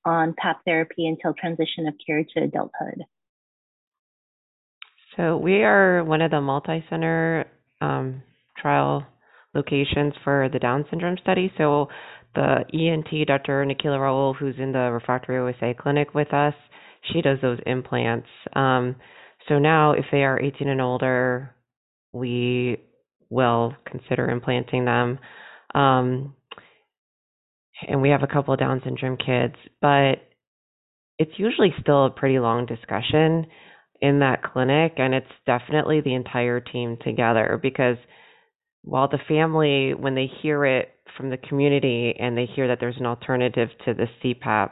on 0.04 0.36
PAP 0.38 0.60
therapy 0.66 1.08
until 1.08 1.34
transition 1.34 1.88
of 1.88 1.94
care 2.06 2.24
to 2.24 2.44
adulthood? 2.44 3.06
So 5.16 5.38
we 5.38 5.64
are 5.64 6.04
one 6.04 6.22
of 6.22 6.32
the 6.32 6.42
multi-center 6.42 7.46
um, 7.86 8.24
trial 8.58 9.06
locations 9.54 10.14
for 10.24 10.50
the 10.52 10.60
Down 10.60 10.86
syndrome 10.90 11.18
study. 11.22 11.52
So 11.58 11.88
the 12.36 12.66
ENT, 12.74 13.28
Dr. 13.28 13.66
Nikhila 13.66 14.00
Raol, 14.00 14.36
who's 14.36 14.56
in 14.58 14.72
the 14.72 14.92
refractory 14.92 15.38
OSA 15.38 15.74
clinic 15.80 16.14
with 16.14 16.34
us, 16.34 16.54
she 17.14 17.22
does 17.22 17.38
those 17.42 17.60
implants. 17.66 18.28
Um, 18.54 18.96
so 19.48 19.60
now, 19.60 19.92
if 19.92 20.06
they 20.12 20.24
are 20.24 20.42
18 20.42 20.68
and 20.68 20.82
older, 20.82 21.54
we 22.12 22.78
will 23.30 23.74
consider 23.90 24.30
implanting 24.30 24.86
them. 24.86 25.20
Um, 25.74 26.36
and 27.88 28.02
we 28.02 28.10
have 28.10 28.24
a 28.24 28.28
couple 28.28 28.54
of 28.54 28.60
Down 28.60 28.82
syndrome 28.84 29.18
kids, 29.18 29.56
but 29.82 30.16
it's 31.20 31.38
usually 31.38 31.74
still 31.82 32.06
a 32.06 32.10
pretty 32.10 32.40
long 32.40 32.66
discussion 32.66 33.46
in 34.02 34.20
that 34.20 34.44
clinic, 34.44 34.94
and 34.98 35.14
it's 35.14 35.26
definitely 35.46 36.02
the 36.02 36.14
entire 36.14 36.60
team 36.60 36.98
together 37.04 37.60
because 37.62 37.98
while 38.84 39.08
the 39.08 39.20
family, 39.28 39.94
when 39.94 40.16
they 40.16 40.30
hear 40.42 40.66
it 40.66 40.90
from 41.18 41.30
the 41.30 41.38
community 41.38 42.16
and 42.20 42.38
they 42.38 42.46
hear 42.46 42.68
that 42.68 42.80
there's 42.80 42.98
an 43.00 43.06
alternative 43.06 43.70
to 43.86 43.94
the 43.94 44.08
CPAP, 44.24 44.72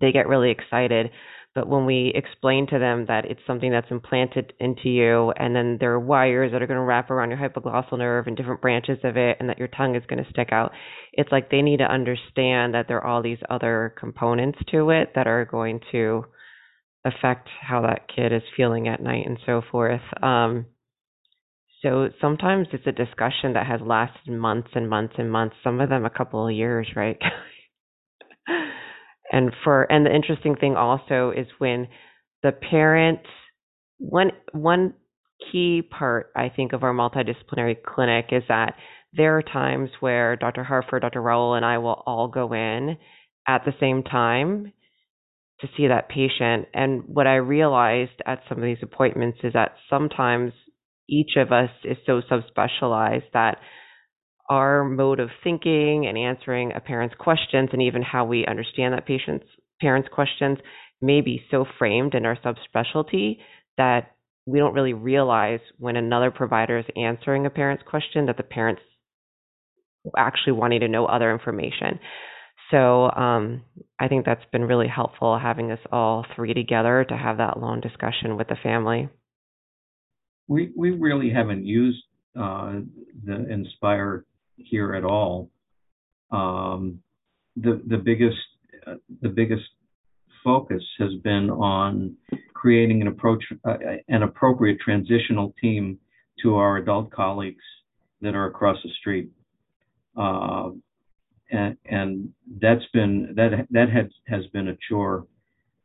they 0.00 0.12
get 0.12 0.28
really 0.28 0.50
excited. 0.50 1.10
But 1.54 1.68
when 1.68 1.86
we 1.86 2.12
explain 2.14 2.66
to 2.68 2.78
them 2.78 3.06
that 3.08 3.24
it's 3.24 3.40
something 3.46 3.70
that's 3.70 3.90
implanted 3.90 4.52
into 4.60 4.90
you, 4.90 5.32
and 5.32 5.56
then 5.56 5.78
there 5.80 5.92
are 5.92 5.98
wires 5.98 6.52
that 6.52 6.62
are 6.62 6.66
going 6.66 6.78
to 6.78 6.84
wrap 6.84 7.10
around 7.10 7.30
your 7.30 7.38
hypoglossal 7.38 7.98
nerve 7.98 8.26
and 8.26 8.36
different 8.36 8.60
branches 8.60 8.98
of 9.02 9.16
it, 9.16 9.38
and 9.40 9.48
that 9.48 9.58
your 9.58 9.68
tongue 9.68 9.96
is 9.96 10.04
going 10.08 10.22
to 10.22 10.30
stick 10.30 10.50
out, 10.52 10.70
it's 11.14 11.32
like 11.32 11.50
they 11.50 11.62
need 11.62 11.78
to 11.78 11.90
understand 11.90 12.74
that 12.74 12.86
there 12.86 12.98
are 12.98 13.06
all 13.06 13.22
these 13.22 13.38
other 13.50 13.94
components 13.98 14.58
to 14.70 14.90
it 14.90 15.12
that 15.14 15.26
are 15.26 15.46
going 15.46 15.80
to 15.90 16.24
affect 17.08 17.48
how 17.60 17.82
that 17.82 18.06
kid 18.14 18.32
is 18.32 18.42
feeling 18.56 18.88
at 18.88 19.02
night 19.02 19.26
and 19.26 19.38
so 19.46 19.62
forth. 19.70 20.00
Um, 20.22 20.66
so 21.82 22.08
sometimes 22.20 22.68
it's 22.72 22.86
a 22.86 22.92
discussion 22.92 23.52
that 23.54 23.66
has 23.66 23.80
lasted 23.84 24.32
months 24.32 24.70
and 24.74 24.88
months 24.88 25.14
and 25.18 25.30
months, 25.30 25.56
some 25.62 25.80
of 25.80 25.88
them 25.88 26.04
a 26.04 26.10
couple 26.10 26.46
of 26.46 26.54
years, 26.54 26.88
right? 26.96 27.18
and 29.32 29.52
for 29.62 29.82
and 29.90 30.04
the 30.04 30.14
interesting 30.14 30.56
thing 30.56 30.74
also 30.74 31.32
is 31.36 31.46
when 31.58 31.86
the 32.42 32.52
parent 32.52 33.20
one 33.98 34.30
one 34.52 34.94
key 35.52 35.82
part 35.82 36.32
I 36.34 36.48
think 36.48 36.72
of 36.72 36.82
our 36.82 36.92
multidisciplinary 36.92 37.76
clinic 37.82 38.26
is 38.32 38.42
that 38.48 38.74
there 39.12 39.38
are 39.38 39.42
times 39.42 39.90
where 40.00 40.36
Dr. 40.36 40.64
Harford, 40.64 41.02
Dr. 41.02 41.22
Raol, 41.22 41.56
and 41.56 41.64
I 41.64 41.78
will 41.78 42.02
all 42.06 42.28
go 42.28 42.52
in 42.52 42.96
at 43.46 43.64
the 43.64 43.72
same 43.80 44.02
time 44.02 44.72
to 45.60 45.68
see 45.76 45.88
that 45.88 46.08
patient. 46.08 46.66
And 46.72 47.02
what 47.06 47.26
I 47.26 47.36
realized 47.36 48.22
at 48.26 48.42
some 48.48 48.58
of 48.58 48.64
these 48.64 48.82
appointments 48.82 49.38
is 49.42 49.52
that 49.54 49.74
sometimes 49.90 50.52
each 51.08 51.32
of 51.36 51.52
us 51.52 51.70
is 51.84 51.96
so 52.06 52.20
subspecialized 52.30 53.30
that 53.32 53.58
our 54.48 54.84
mode 54.84 55.20
of 55.20 55.30
thinking 55.44 56.06
and 56.06 56.16
answering 56.16 56.72
a 56.74 56.80
parent's 56.80 57.14
questions 57.18 57.70
and 57.72 57.82
even 57.82 58.02
how 58.02 58.24
we 58.24 58.46
understand 58.46 58.94
that 58.94 59.06
patient's 59.06 59.46
parents' 59.80 60.08
questions 60.12 60.58
may 61.00 61.20
be 61.20 61.42
so 61.50 61.64
framed 61.78 62.14
in 62.14 62.26
our 62.26 62.36
subspecialty 62.36 63.38
that 63.76 64.12
we 64.46 64.58
don't 64.58 64.74
really 64.74 64.94
realize 64.94 65.60
when 65.78 65.96
another 65.96 66.30
provider 66.30 66.78
is 66.78 66.84
answering 66.96 67.46
a 67.46 67.50
parent's 67.50 67.82
question 67.86 68.26
that 68.26 68.36
the 68.36 68.42
parent's 68.42 68.82
actually 70.16 70.54
wanting 70.54 70.80
to 70.80 70.88
know 70.88 71.06
other 71.06 71.30
information. 71.30 72.00
So 72.70 73.10
um, 73.10 73.62
I 73.98 74.08
think 74.08 74.26
that's 74.26 74.44
been 74.52 74.64
really 74.64 74.88
helpful 74.88 75.38
having 75.38 75.70
us 75.70 75.78
all 75.90 76.26
three 76.36 76.52
together 76.54 77.04
to 77.08 77.16
have 77.16 77.38
that 77.38 77.58
long 77.58 77.80
discussion 77.80 78.36
with 78.36 78.48
the 78.48 78.56
family. 78.62 79.08
We 80.48 80.72
we 80.76 80.90
really 80.90 81.30
haven't 81.30 81.64
used 81.64 82.02
uh, 82.38 82.80
the 83.24 83.50
Inspire 83.50 84.24
here 84.56 84.94
at 84.94 85.04
all. 85.04 85.50
Um, 86.30 87.00
the 87.56 87.82
the 87.86 87.98
biggest 87.98 88.36
uh, 88.86 88.94
the 89.22 89.28
biggest 89.28 89.64
focus 90.44 90.82
has 90.98 91.12
been 91.24 91.50
on 91.50 92.16
creating 92.54 93.02
an 93.02 93.08
approach 93.08 93.42
uh, 93.64 93.76
an 94.08 94.22
appropriate 94.22 94.78
transitional 94.80 95.54
team 95.60 95.98
to 96.42 96.56
our 96.56 96.76
adult 96.76 97.10
colleagues 97.10 97.64
that 98.20 98.34
are 98.34 98.46
across 98.46 98.76
the 98.82 98.90
street. 99.00 99.30
And, 102.62 102.72
and 102.72 102.80
that's 102.80 102.90
been 102.92 103.34
that 103.36 103.66
that 103.70 103.90
has 103.90 104.06
has 104.26 104.46
been 104.52 104.68
a 104.68 104.76
chore 104.88 105.26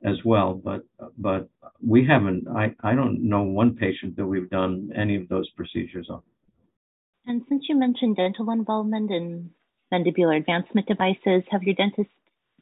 as 0.04 0.18
well. 0.26 0.54
But 0.54 0.86
but 1.18 1.50
we 1.86 2.06
haven't. 2.06 2.48
I 2.48 2.76
I 2.84 2.96
don't 2.96 3.30
know 3.30 3.44
one 3.44 3.76
patient 3.76 4.16
that 4.18 4.26
we've 4.26 4.50
done 4.50 4.92
any 4.96 5.16
of 5.16 5.30
those 5.30 5.50
procedures 5.52 6.08
on. 6.10 6.22
And 7.26 7.42
since 7.50 7.64
you 7.70 7.76
mentioned 7.78 8.18
dental 8.18 8.52
involvement 8.52 9.12
in 9.12 9.52
mandibular 9.94 10.38
advancement 10.38 10.88
devices, 10.88 11.44
have 11.52 11.64
your 11.64 11.76
dentists 11.76 12.14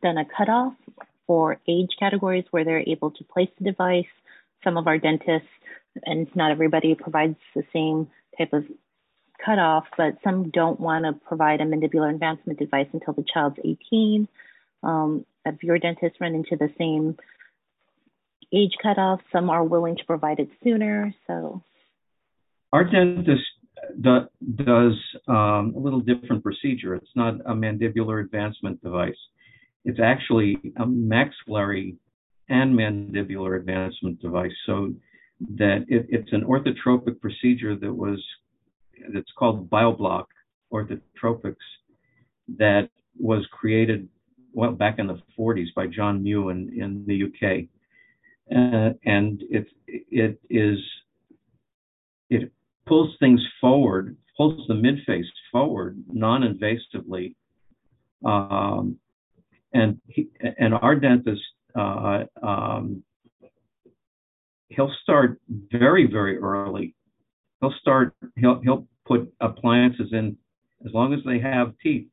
done 0.04 0.17
a 0.17 0.26
cutoff 0.26 0.74
for 1.26 1.60
age 1.67 1.89
categories 2.00 2.45
where 2.52 2.63
they're 2.63 2.84
able 2.88 3.12
to 3.12 3.24
place 3.24 3.50
the 3.58 3.71
device? 3.71 4.06
Some 4.63 4.78
of 4.78 4.86
our 4.86 5.00
dentists, 5.00 5.50
and 6.06 6.28
not 6.36 6.52
everybody 6.52 6.93
provides 6.93 7.38
the 7.56 7.63
same 7.74 8.10
type 8.38 8.54
of 8.54 8.65
cutoff, 9.43 9.86
but 9.97 10.17
some 10.23 10.49
don't 10.51 10.80
want 10.80 11.06
to 11.06 11.13
provide 11.27 11.62
a 11.62 11.65
mandibular 11.65 12.13
advancement 12.13 12.60
device 12.60 12.88
until 12.93 13.13
the 13.13 13.25
child's 13.34 13.58
18. 13.63 14.27
Um, 14.84 15.25
have 15.45 15.58
your 15.62 15.77
dentist 15.77 16.15
run 16.19 16.36
into 16.36 16.56
the 16.56 16.69
same 16.77 17.17
age 18.54 18.73
cutoff? 18.82 19.19
Some 19.32 19.49
are 19.49 19.63
willing 19.63 19.97
to 19.97 20.06
provide 20.06 20.39
it 20.39 20.49
sooner. 20.63 21.13
So, 21.27 21.62
our 22.73 22.84
dentist 22.84 23.43
do, 23.99 24.19
does 24.56 24.93
um, 25.27 25.73
a 25.75 25.80
little 25.80 26.01
different 26.01 26.43
procedure. 26.43 26.95
It's 26.95 27.15
not 27.15 27.36
a 27.45 27.54
mandibular 27.54 28.23
advancement 28.23 28.82
device. 28.84 29.17
It's 29.84 29.99
actually 29.99 30.58
a 30.77 30.86
maxillary 30.86 31.95
and 32.49 32.77
mandibular 32.77 33.60
advancement 33.60 34.21
device. 34.21 34.51
So 34.65 34.93
that 35.58 35.86
it, 35.88 36.06
it's 36.10 36.32
an 36.34 36.43
orthotropic 36.43 37.19
procedure 37.19 37.75
that 37.75 37.93
was 37.93 38.23
that's 39.14 39.32
called 39.38 39.70
Biobloc 39.70 40.26
orthotropics 40.72 41.56
that 42.58 42.90
was 43.20 43.46
created 43.52 44.08
well 44.54 44.72
back 44.72 45.00
in 45.00 45.08
the 45.08 45.22
40s 45.38 45.68
by 45.76 45.88
John 45.88 46.24
Mew 46.24 46.50
in, 46.50 46.70
in 46.80 47.06
the 47.06 47.24
UK, 47.24 47.68
uh, 48.56 48.94
and 49.06 49.42
it 49.50 49.68
it 49.88 50.40
is 50.50 50.78
it 52.30 52.52
pulls 52.86 53.16
things 53.20 53.42
forward, 53.60 54.18
pulls 54.36 54.68
the 54.68 54.74
midface 54.74 55.26
forward 55.52 56.02
non-invasively. 56.08 57.36
Um, 58.26 58.98
and 59.74 60.00
and 60.58 60.74
our 60.74 60.96
dentist, 60.96 61.42
uh, 61.76 62.26
um, 62.44 63.04
he'll 64.70 64.94
start 65.02 65.40
very 65.72 66.08
very 66.08 66.38
early. 66.38 66.94
He'll 67.62 67.74
start. 67.80 68.16
He'll 68.36 68.60
he'll 68.62 68.88
put 69.12 69.34
appliances 69.41 70.10
in 70.13 70.38
as 70.86 70.93
long 70.93 71.13
as 71.13 71.19
they 71.26 71.39
have 71.39 71.74
teeth. 71.84 72.08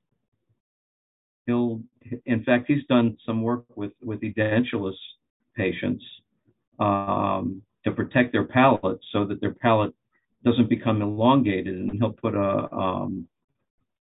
He'll, 1.46 1.80
in 2.26 2.42
fact, 2.42 2.64
he's 2.66 2.84
done 2.88 3.16
some 3.24 3.42
work 3.42 3.64
with 3.76 3.92
with 4.02 4.20
edentulous 4.20 4.96
patients 5.56 6.04
um, 6.80 7.62
to 7.84 7.92
protect 7.92 8.32
their 8.32 8.44
palate 8.44 8.98
so 9.12 9.24
that 9.26 9.40
their 9.40 9.54
palate 9.54 9.94
doesn't 10.44 10.68
become 10.68 11.00
elongated, 11.00 11.74
and 11.74 11.92
he'll 11.92 12.12
put 12.12 12.34
a 12.34 12.68
um, 12.72 13.28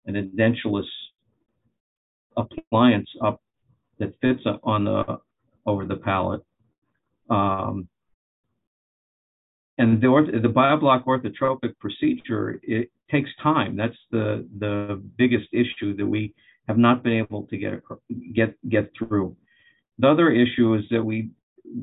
an 0.08 0.16
edentulous 0.16 0.90
appliance 2.36 3.10
up 3.24 3.42
that 4.00 4.14
fits 4.22 4.42
on 4.64 4.86
the 4.86 5.20
over 5.66 5.86
the 5.86 5.98
palate. 5.98 6.44
Um, 7.30 7.88
and 9.78 10.02
the, 10.02 10.08
orth- 10.08 10.32
the 10.32 10.48
Biobloc 10.48 11.06
orthotropic 11.06 11.78
procedure 11.80 12.60
it 12.64 12.90
takes 13.12 13.30
time. 13.42 13.76
That's 13.76 13.98
the 14.12 14.48
the 14.60 15.02
biggest 15.18 15.48
issue 15.52 15.96
that 15.98 16.06
we 16.06 16.34
have 16.68 16.78
not 16.78 17.04
been 17.04 17.14
able 17.14 17.44
to 17.48 17.58
get 17.58 17.82
get 18.34 18.56
get 18.70 18.92
through. 18.98 19.36
The 20.00 20.10
other 20.10 20.30
issue 20.30 20.76
is 20.76 20.84
that 20.92 21.04
we 21.04 21.30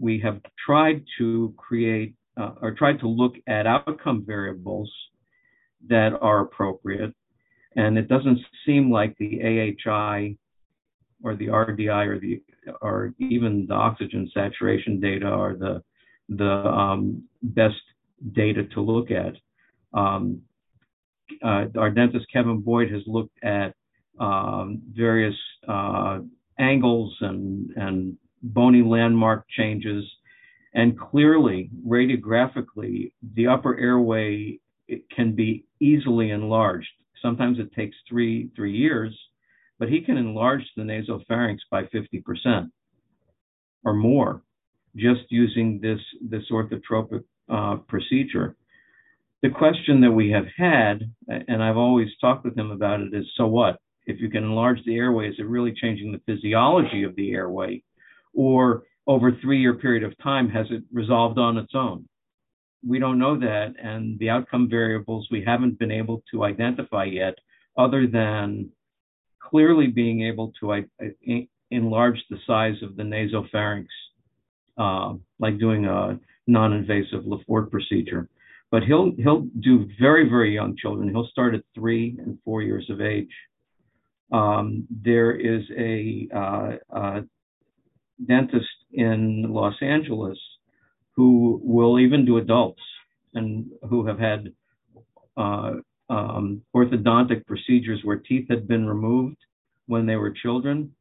we 0.00 0.18
have 0.20 0.40
tried 0.64 1.04
to 1.18 1.54
create 1.56 2.14
uh, 2.36 2.52
or 2.60 2.72
tried 2.72 3.00
to 3.00 3.08
look 3.08 3.34
at 3.46 3.66
outcome 3.66 4.24
variables 4.26 4.92
that 5.88 6.12
are 6.20 6.40
appropriate. 6.40 7.14
And 7.76 7.98
it 7.98 8.08
doesn't 8.08 8.38
seem 8.64 8.90
like 8.90 9.16
the 9.18 9.74
AHI 9.86 10.36
or 11.22 11.34
the 11.34 11.46
RDI 11.46 12.06
or 12.06 12.18
the 12.20 12.42
or 12.80 13.14
even 13.18 13.66
the 13.68 13.74
oxygen 13.74 14.30
saturation 14.32 15.00
data 15.00 15.26
are 15.26 15.54
the 15.54 15.82
the 16.28 16.44
um, 16.44 17.24
best 17.42 17.80
data 18.32 18.64
to 18.74 18.80
look 18.80 19.10
at. 19.10 19.34
Um, 19.92 20.42
uh, 21.42 21.66
our 21.78 21.90
dentist 21.90 22.26
Kevin 22.32 22.60
Boyd 22.60 22.90
has 22.90 23.02
looked 23.06 23.36
at 23.42 23.74
um, 24.18 24.82
various 24.92 25.36
uh, 25.66 26.20
angles 26.58 27.16
and 27.20 27.70
and 27.76 28.16
bony 28.42 28.82
landmark 28.82 29.46
changes 29.48 30.04
and 30.74 30.98
clearly, 30.98 31.70
radiographically, 31.86 33.12
the 33.34 33.46
upper 33.46 33.78
airway 33.78 34.58
can 35.14 35.34
be 35.34 35.64
easily 35.80 36.30
enlarged. 36.30 36.88
Sometimes 37.22 37.58
it 37.58 37.72
takes 37.72 37.96
three 38.08 38.50
three 38.56 38.76
years, 38.76 39.16
but 39.78 39.88
he 39.88 40.00
can 40.00 40.18
enlarge 40.18 40.64
the 40.76 40.82
nasopharynx 40.82 41.58
by 41.70 41.84
50% 41.84 42.70
or 43.84 43.94
more. 43.94 44.42
Just 44.96 45.22
using 45.30 45.80
this 45.80 46.00
this 46.20 46.44
orthotropic 46.50 47.24
uh, 47.48 47.76
procedure. 47.88 48.56
The 49.42 49.50
question 49.50 50.00
that 50.00 50.12
we 50.12 50.30
have 50.30 50.46
had, 50.56 51.10
and 51.28 51.62
I've 51.62 51.76
always 51.76 52.08
talked 52.20 52.44
with 52.44 52.56
him 52.56 52.70
about 52.70 53.00
it, 53.00 53.12
is 53.12 53.26
so 53.36 53.46
what? 53.46 53.78
If 54.06 54.20
you 54.20 54.30
can 54.30 54.44
enlarge 54.44 54.78
the 54.84 54.96
airway, 54.96 55.28
is 55.28 55.36
it 55.38 55.46
really 55.46 55.74
changing 55.74 56.12
the 56.12 56.20
physiology 56.26 57.02
of 57.02 57.14
the 57.16 57.32
airway? 57.32 57.82
Or 58.32 58.84
over 59.06 59.28
a 59.28 59.36
three 59.42 59.60
year 59.60 59.74
period 59.74 60.02
of 60.02 60.16
time, 60.22 60.48
has 60.50 60.66
it 60.70 60.82
resolved 60.92 61.38
on 61.38 61.58
its 61.58 61.74
own? 61.74 62.08
We 62.86 62.98
don't 62.98 63.18
know 63.18 63.38
that. 63.38 63.74
And 63.82 64.18
the 64.18 64.30
outcome 64.30 64.68
variables 64.70 65.28
we 65.30 65.44
haven't 65.44 65.78
been 65.78 65.90
able 65.90 66.22
to 66.30 66.44
identify 66.44 67.04
yet, 67.04 67.34
other 67.76 68.06
than 68.06 68.70
clearly 69.42 69.88
being 69.88 70.22
able 70.22 70.52
to 70.60 70.84
enlarge 71.70 72.24
the 72.30 72.38
size 72.46 72.82
of 72.82 72.96
the 72.96 73.02
nasopharynx, 73.02 73.86
uh, 74.78 75.14
like 75.38 75.58
doing 75.58 75.86
a 75.86 76.18
non-invasive 76.46 77.24
Lefort 77.24 77.70
procedure. 77.70 78.28
But 78.70 78.82
he'll 78.82 79.12
he'll 79.16 79.46
do 79.60 79.88
very 80.00 80.28
very 80.28 80.52
young 80.52 80.76
children. 80.76 81.08
He'll 81.08 81.28
start 81.28 81.54
at 81.54 81.62
three 81.74 82.16
and 82.18 82.38
four 82.44 82.62
years 82.62 82.88
of 82.90 83.00
age. 83.00 83.30
Um, 84.32 84.86
there 84.90 85.32
is 85.32 85.62
a, 85.76 86.28
uh, 86.34 86.72
a 86.90 87.20
dentist 88.26 88.66
in 88.92 89.52
Los 89.52 89.74
Angeles 89.80 90.38
who 91.12 91.60
will 91.62 92.00
even 92.00 92.24
do 92.24 92.38
adults 92.38 92.82
and 93.34 93.66
who 93.88 94.06
have 94.06 94.18
had 94.18 94.52
uh, 95.36 95.74
um, 96.08 96.62
orthodontic 96.74 97.46
procedures 97.46 98.00
where 98.02 98.16
teeth 98.16 98.46
had 98.48 98.66
been 98.66 98.86
removed 98.86 99.36
when 99.86 100.06
they 100.06 100.16
were 100.16 100.30
children, 100.30 100.92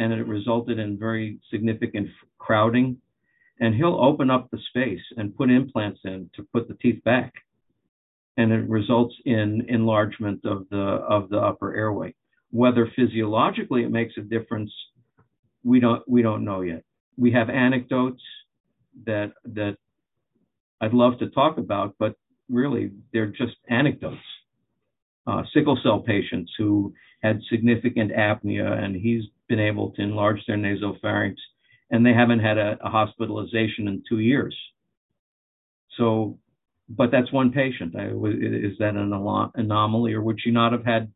and 0.00 0.12
it 0.14 0.26
resulted 0.26 0.78
in 0.78 0.98
very 0.98 1.38
significant 1.50 2.08
crowding. 2.38 2.96
And 3.60 3.74
he'll 3.74 4.00
open 4.00 4.30
up 4.30 4.50
the 4.50 4.58
space 4.70 5.02
and 5.18 5.36
put 5.36 5.50
implants 5.50 6.00
in 6.04 6.30
to 6.34 6.42
put 6.54 6.66
the 6.66 6.74
teeth 6.74 7.04
back, 7.04 7.34
and 8.38 8.50
it 8.50 8.66
results 8.68 9.14
in 9.26 9.66
enlargement 9.68 10.46
of 10.46 10.66
the 10.70 10.78
of 10.78 11.28
the 11.28 11.36
upper 11.36 11.76
airway. 11.76 12.14
Whether 12.50 12.90
physiologically 12.96 13.84
it 13.84 13.90
makes 13.90 14.14
a 14.16 14.22
difference, 14.22 14.72
we 15.62 15.78
don't 15.78 16.02
we 16.08 16.22
don't 16.22 16.42
know 16.42 16.62
yet. 16.62 16.84
We 17.18 17.32
have 17.32 17.50
anecdotes 17.50 18.22
that 19.04 19.32
that 19.44 19.76
I'd 20.80 20.94
love 20.94 21.18
to 21.18 21.28
talk 21.28 21.58
about, 21.58 21.96
but 21.98 22.14
really 22.48 22.92
they're 23.12 23.26
just 23.26 23.56
anecdotes. 23.68 24.16
Uh, 25.26 25.42
sickle 25.52 25.78
cell 25.82 26.00
patients 26.00 26.50
who 26.56 26.94
had 27.22 27.42
significant 27.50 28.10
apnea, 28.12 28.82
and 28.82 28.96
he's 28.96 29.24
been 29.50 29.60
able 29.60 29.90
to 29.90 30.02
enlarge 30.02 30.40
their 30.46 30.56
nasopharynx, 30.56 31.34
and 31.90 32.06
they 32.06 32.14
haven't 32.14 32.40
had 32.40 32.56
a, 32.56 32.78
a 32.82 32.88
hospitalization 32.88 33.88
in 33.88 34.02
two 34.08 34.20
years. 34.20 34.56
So, 35.98 36.38
but 36.88 37.10
that's 37.10 37.30
one 37.32 37.50
patient. 37.52 37.94
I, 37.96 38.06
is 38.06 38.78
that 38.78 38.94
an 38.96 39.12
anomaly, 39.54 40.14
or 40.14 40.22
would 40.22 40.40
she 40.40 40.50
not 40.50 40.72
have 40.72 40.84
had? 40.84 41.12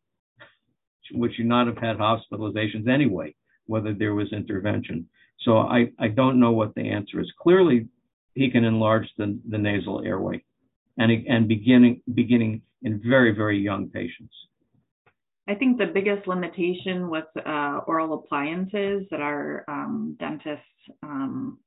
Would 1.13 1.33
she 1.37 1.45
not 1.45 1.67
have 1.67 1.79
had 1.79 1.97
hospitalizations 1.99 2.89
anyway, 2.89 3.35
whether 3.67 3.95
there 3.95 4.15
was 4.15 4.33
intervention? 4.33 5.09
So 5.45 5.59
I, 5.59 5.91
I 5.99 6.09
don't 6.09 6.41
know 6.41 6.53
what 6.53 6.75
the 6.75 6.89
answer 6.91 7.21
is. 7.21 7.31
Clearly, 7.41 7.89
he 8.35 8.51
can 8.51 8.65
enlarge 8.65 9.09
the, 9.19 9.39
the 9.49 9.59
nasal 9.59 10.03
airway 10.05 10.43
and, 10.99 11.11
and 11.29 11.47
beginning, 11.47 12.03
beginning 12.15 12.63
in 12.83 13.01
very, 13.07 13.33
very 13.33 13.59
young 13.59 13.89
patients. 13.89 14.35
I 15.47 15.55
think 15.55 15.79
the 15.79 15.87
biggest 15.87 16.27
limitation 16.27 17.11
with 17.11 17.27
uh, 17.45 17.81
oral 17.87 18.15
appliances 18.15 19.07
that 19.11 19.21
our 19.21 19.65
um, 19.69 20.17
dentist 20.19 20.63
um, 21.03 21.59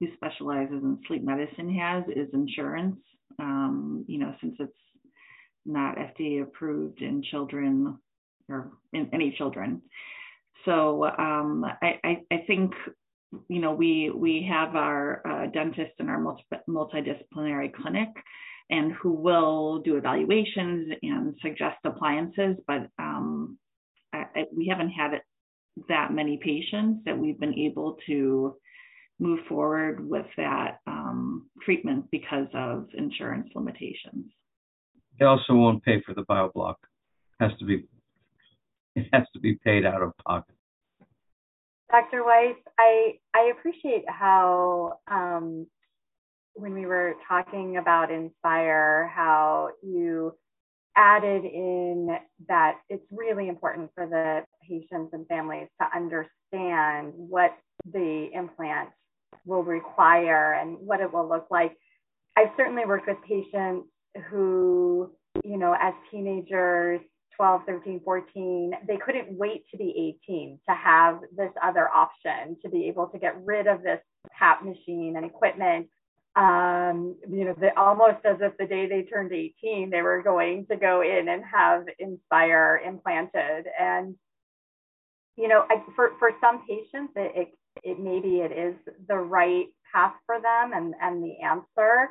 who 0.00 0.08
specializes 0.14 0.82
in 0.82 0.98
sleep 1.06 1.22
medicine 1.22 1.74
has 1.74 2.04
is 2.16 2.28
insurance. 2.32 2.96
Um, 3.38 4.04
you 4.08 4.18
know, 4.18 4.34
since 4.40 4.56
it's 4.58 4.72
not 5.64 5.96
FDA 5.96 6.42
approved 6.42 7.00
in 7.02 7.22
children 7.22 7.98
or 8.48 8.72
in 8.92 9.08
any 9.12 9.34
children. 9.36 9.82
So 10.64 11.04
um, 11.04 11.64
I, 11.82 11.98
I, 12.04 12.20
I, 12.30 12.44
think 12.46 12.72
you 13.48 13.60
know 13.60 13.72
we 13.72 14.10
we 14.10 14.46
have 14.50 14.76
our 14.76 15.22
uh, 15.26 15.46
dentist 15.50 15.92
in 15.98 16.08
our 16.08 16.20
multi- 16.20 16.44
multidisciplinary 16.68 17.72
clinic 17.74 18.08
and 18.70 18.92
who 18.92 19.12
will 19.12 19.80
do 19.80 19.96
evaluations 19.96 20.92
and 21.02 21.34
suggest 21.42 21.76
appliances, 21.84 22.56
but 22.66 22.88
um, 22.98 23.58
I, 24.12 24.24
I, 24.34 24.44
we 24.54 24.68
haven't 24.68 24.90
had 24.90 25.14
it, 25.14 25.22
that 25.88 26.12
many 26.12 26.38
patients 26.42 27.02
that 27.06 27.16
we've 27.16 27.38
been 27.38 27.58
able 27.58 27.96
to 28.06 28.56
move 29.18 29.40
forward 29.48 30.06
with 30.06 30.26
that 30.36 30.78
um, 30.86 31.48
treatment 31.62 32.06
because 32.10 32.48
of 32.54 32.88
insurance 32.94 33.48
limitations. 33.54 34.26
They 35.18 35.26
also 35.26 35.54
won't 35.54 35.84
pay 35.84 36.02
for 36.04 36.14
the 36.14 36.22
biobloc. 36.22 36.74
It 37.40 37.48
has 37.48 37.58
to 37.58 37.64
be 37.64 37.86
it 38.94 39.06
has 39.12 39.24
to 39.32 39.40
be 39.40 39.54
paid 39.64 39.86
out 39.86 40.02
of 40.02 40.12
pocket. 40.26 40.54
Dr. 41.90 42.24
Weiss, 42.24 42.56
I 42.78 43.14
I 43.34 43.52
appreciate 43.56 44.04
how 44.08 44.98
um, 45.10 45.66
when 46.54 46.74
we 46.74 46.86
were 46.86 47.14
talking 47.28 47.76
about 47.76 48.10
Inspire, 48.10 49.10
how 49.14 49.70
you 49.82 50.34
added 50.96 51.44
in 51.44 52.18
that 52.48 52.78
it's 52.88 53.04
really 53.10 53.48
important 53.48 53.90
for 53.94 54.06
the 54.06 54.42
patients 54.68 55.10
and 55.12 55.26
families 55.26 55.68
to 55.80 55.86
understand 55.96 57.12
what 57.14 57.52
the 57.90 58.28
implant 58.34 58.90
will 59.46 59.62
require 59.62 60.54
and 60.54 60.76
what 60.78 61.00
it 61.00 61.12
will 61.12 61.28
look 61.28 61.46
like. 61.50 61.76
I've 62.36 62.50
certainly 62.56 62.84
worked 62.84 63.08
with 63.08 63.16
patients 63.26 63.88
who, 64.28 65.10
you 65.44 65.56
know, 65.56 65.74
as 65.80 65.94
teenagers, 66.10 67.00
12, 67.36 67.62
13, 67.66 68.00
14, 68.04 68.72
they 68.86 68.98
couldn't 68.98 69.32
wait 69.32 69.64
to 69.70 69.78
be 69.78 70.14
18 70.28 70.60
to 70.68 70.74
have 70.74 71.20
this 71.36 71.50
other 71.62 71.88
option, 71.88 72.56
to 72.62 72.68
be 72.68 72.86
able 72.88 73.06
to 73.06 73.18
get 73.18 73.42
rid 73.42 73.66
of 73.66 73.82
this 73.82 74.00
tap 74.38 74.62
machine 74.62 75.14
and 75.16 75.24
equipment 75.24 75.88
um, 76.34 77.16
you 77.28 77.44
know, 77.44 77.54
the, 77.58 77.78
almost 77.78 78.24
as 78.24 78.38
if 78.40 78.56
the 78.56 78.66
day 78.66 78.86
they 78.88 79.02
turned 79.02 79.32
18, 79.32 79.90
they 79.90 80.02
were 80.02 80.22
going 80.22 80.66
to 80.70 80.76
go 80.76 81.02
in 81.02 81.28
and 81.28 81.42
have 81.44 81.84
Inspire 81.98 82.80
implanted. 82.86 83.66
And, 83.78 84.14
you 85.36 85.48
know, 85.48 85.64
I, 85.68 85.82
for, 85.94 86.12
for 86.18 86.30
some 86.40 86.62
patients, 86.66 87.12
it, 87.16 87.32
it, 87.34 87.48
it 87.84 88.00
maybe 88.00 88.40
it 88.40 88.52
is 88.52 88.74
the 89.08 89.16
right 89.16 89.66
path 89.92 90.14
for 90.24 90.40
them 90.40 90.72
and, 90.74 90.94
and 91.02 91.22
the 91.22 91.36
answer. 91.44 92.10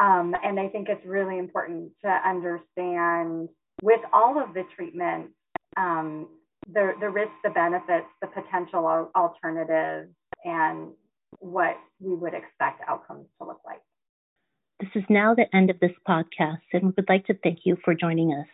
Um, 0.00 0.34
and 0.44 0.60
I 0.60 0.68
think 0.68 0.88
it's 0.88 1.04
really 1.06 1.38
important 1.38 1.92
to 2.04 2.10
understand 2.10 3.48
with 3.82 4.00
all 4.12 4.42
of 4.42 4.52
the 4.52 4.64
treatments, 4.76 5.32
um, 5.76 6.28
the, 6.72 6.92
the 7.00 7.08
risks, 7.08 7.34
the 7.42 7.50
benefits, 7.50 8.06
the 8.20 8.28
potential 8.28 9.10
alternatives, 9.16 10.10
and 10.44 10.92
what 11.38 11.76
we 12.00 12.14
would 12.14 12.34
expect 12.34 12.82
outcomes 12.88 13.26
to 13.38 13.46
look 13.46 13.60
like. 13.64 13.80
This 14.80 14.90
is 14.94 15.04
now 15.08 15.34
the 15.34 15.54
end 15.54 15.70
of 15.70 15.78
this 15.80 15.92
podcast, 16.08 16.62
and 16.72 16.82
we 16.82 16.92
would 16.96 17.08
like 17.08 17.26
to 17.26 17.34
thank 17.42 17.60
you 17.64 17.76
for 17.84 17.94
joining 17.94 18.32
us. 18.32 18.46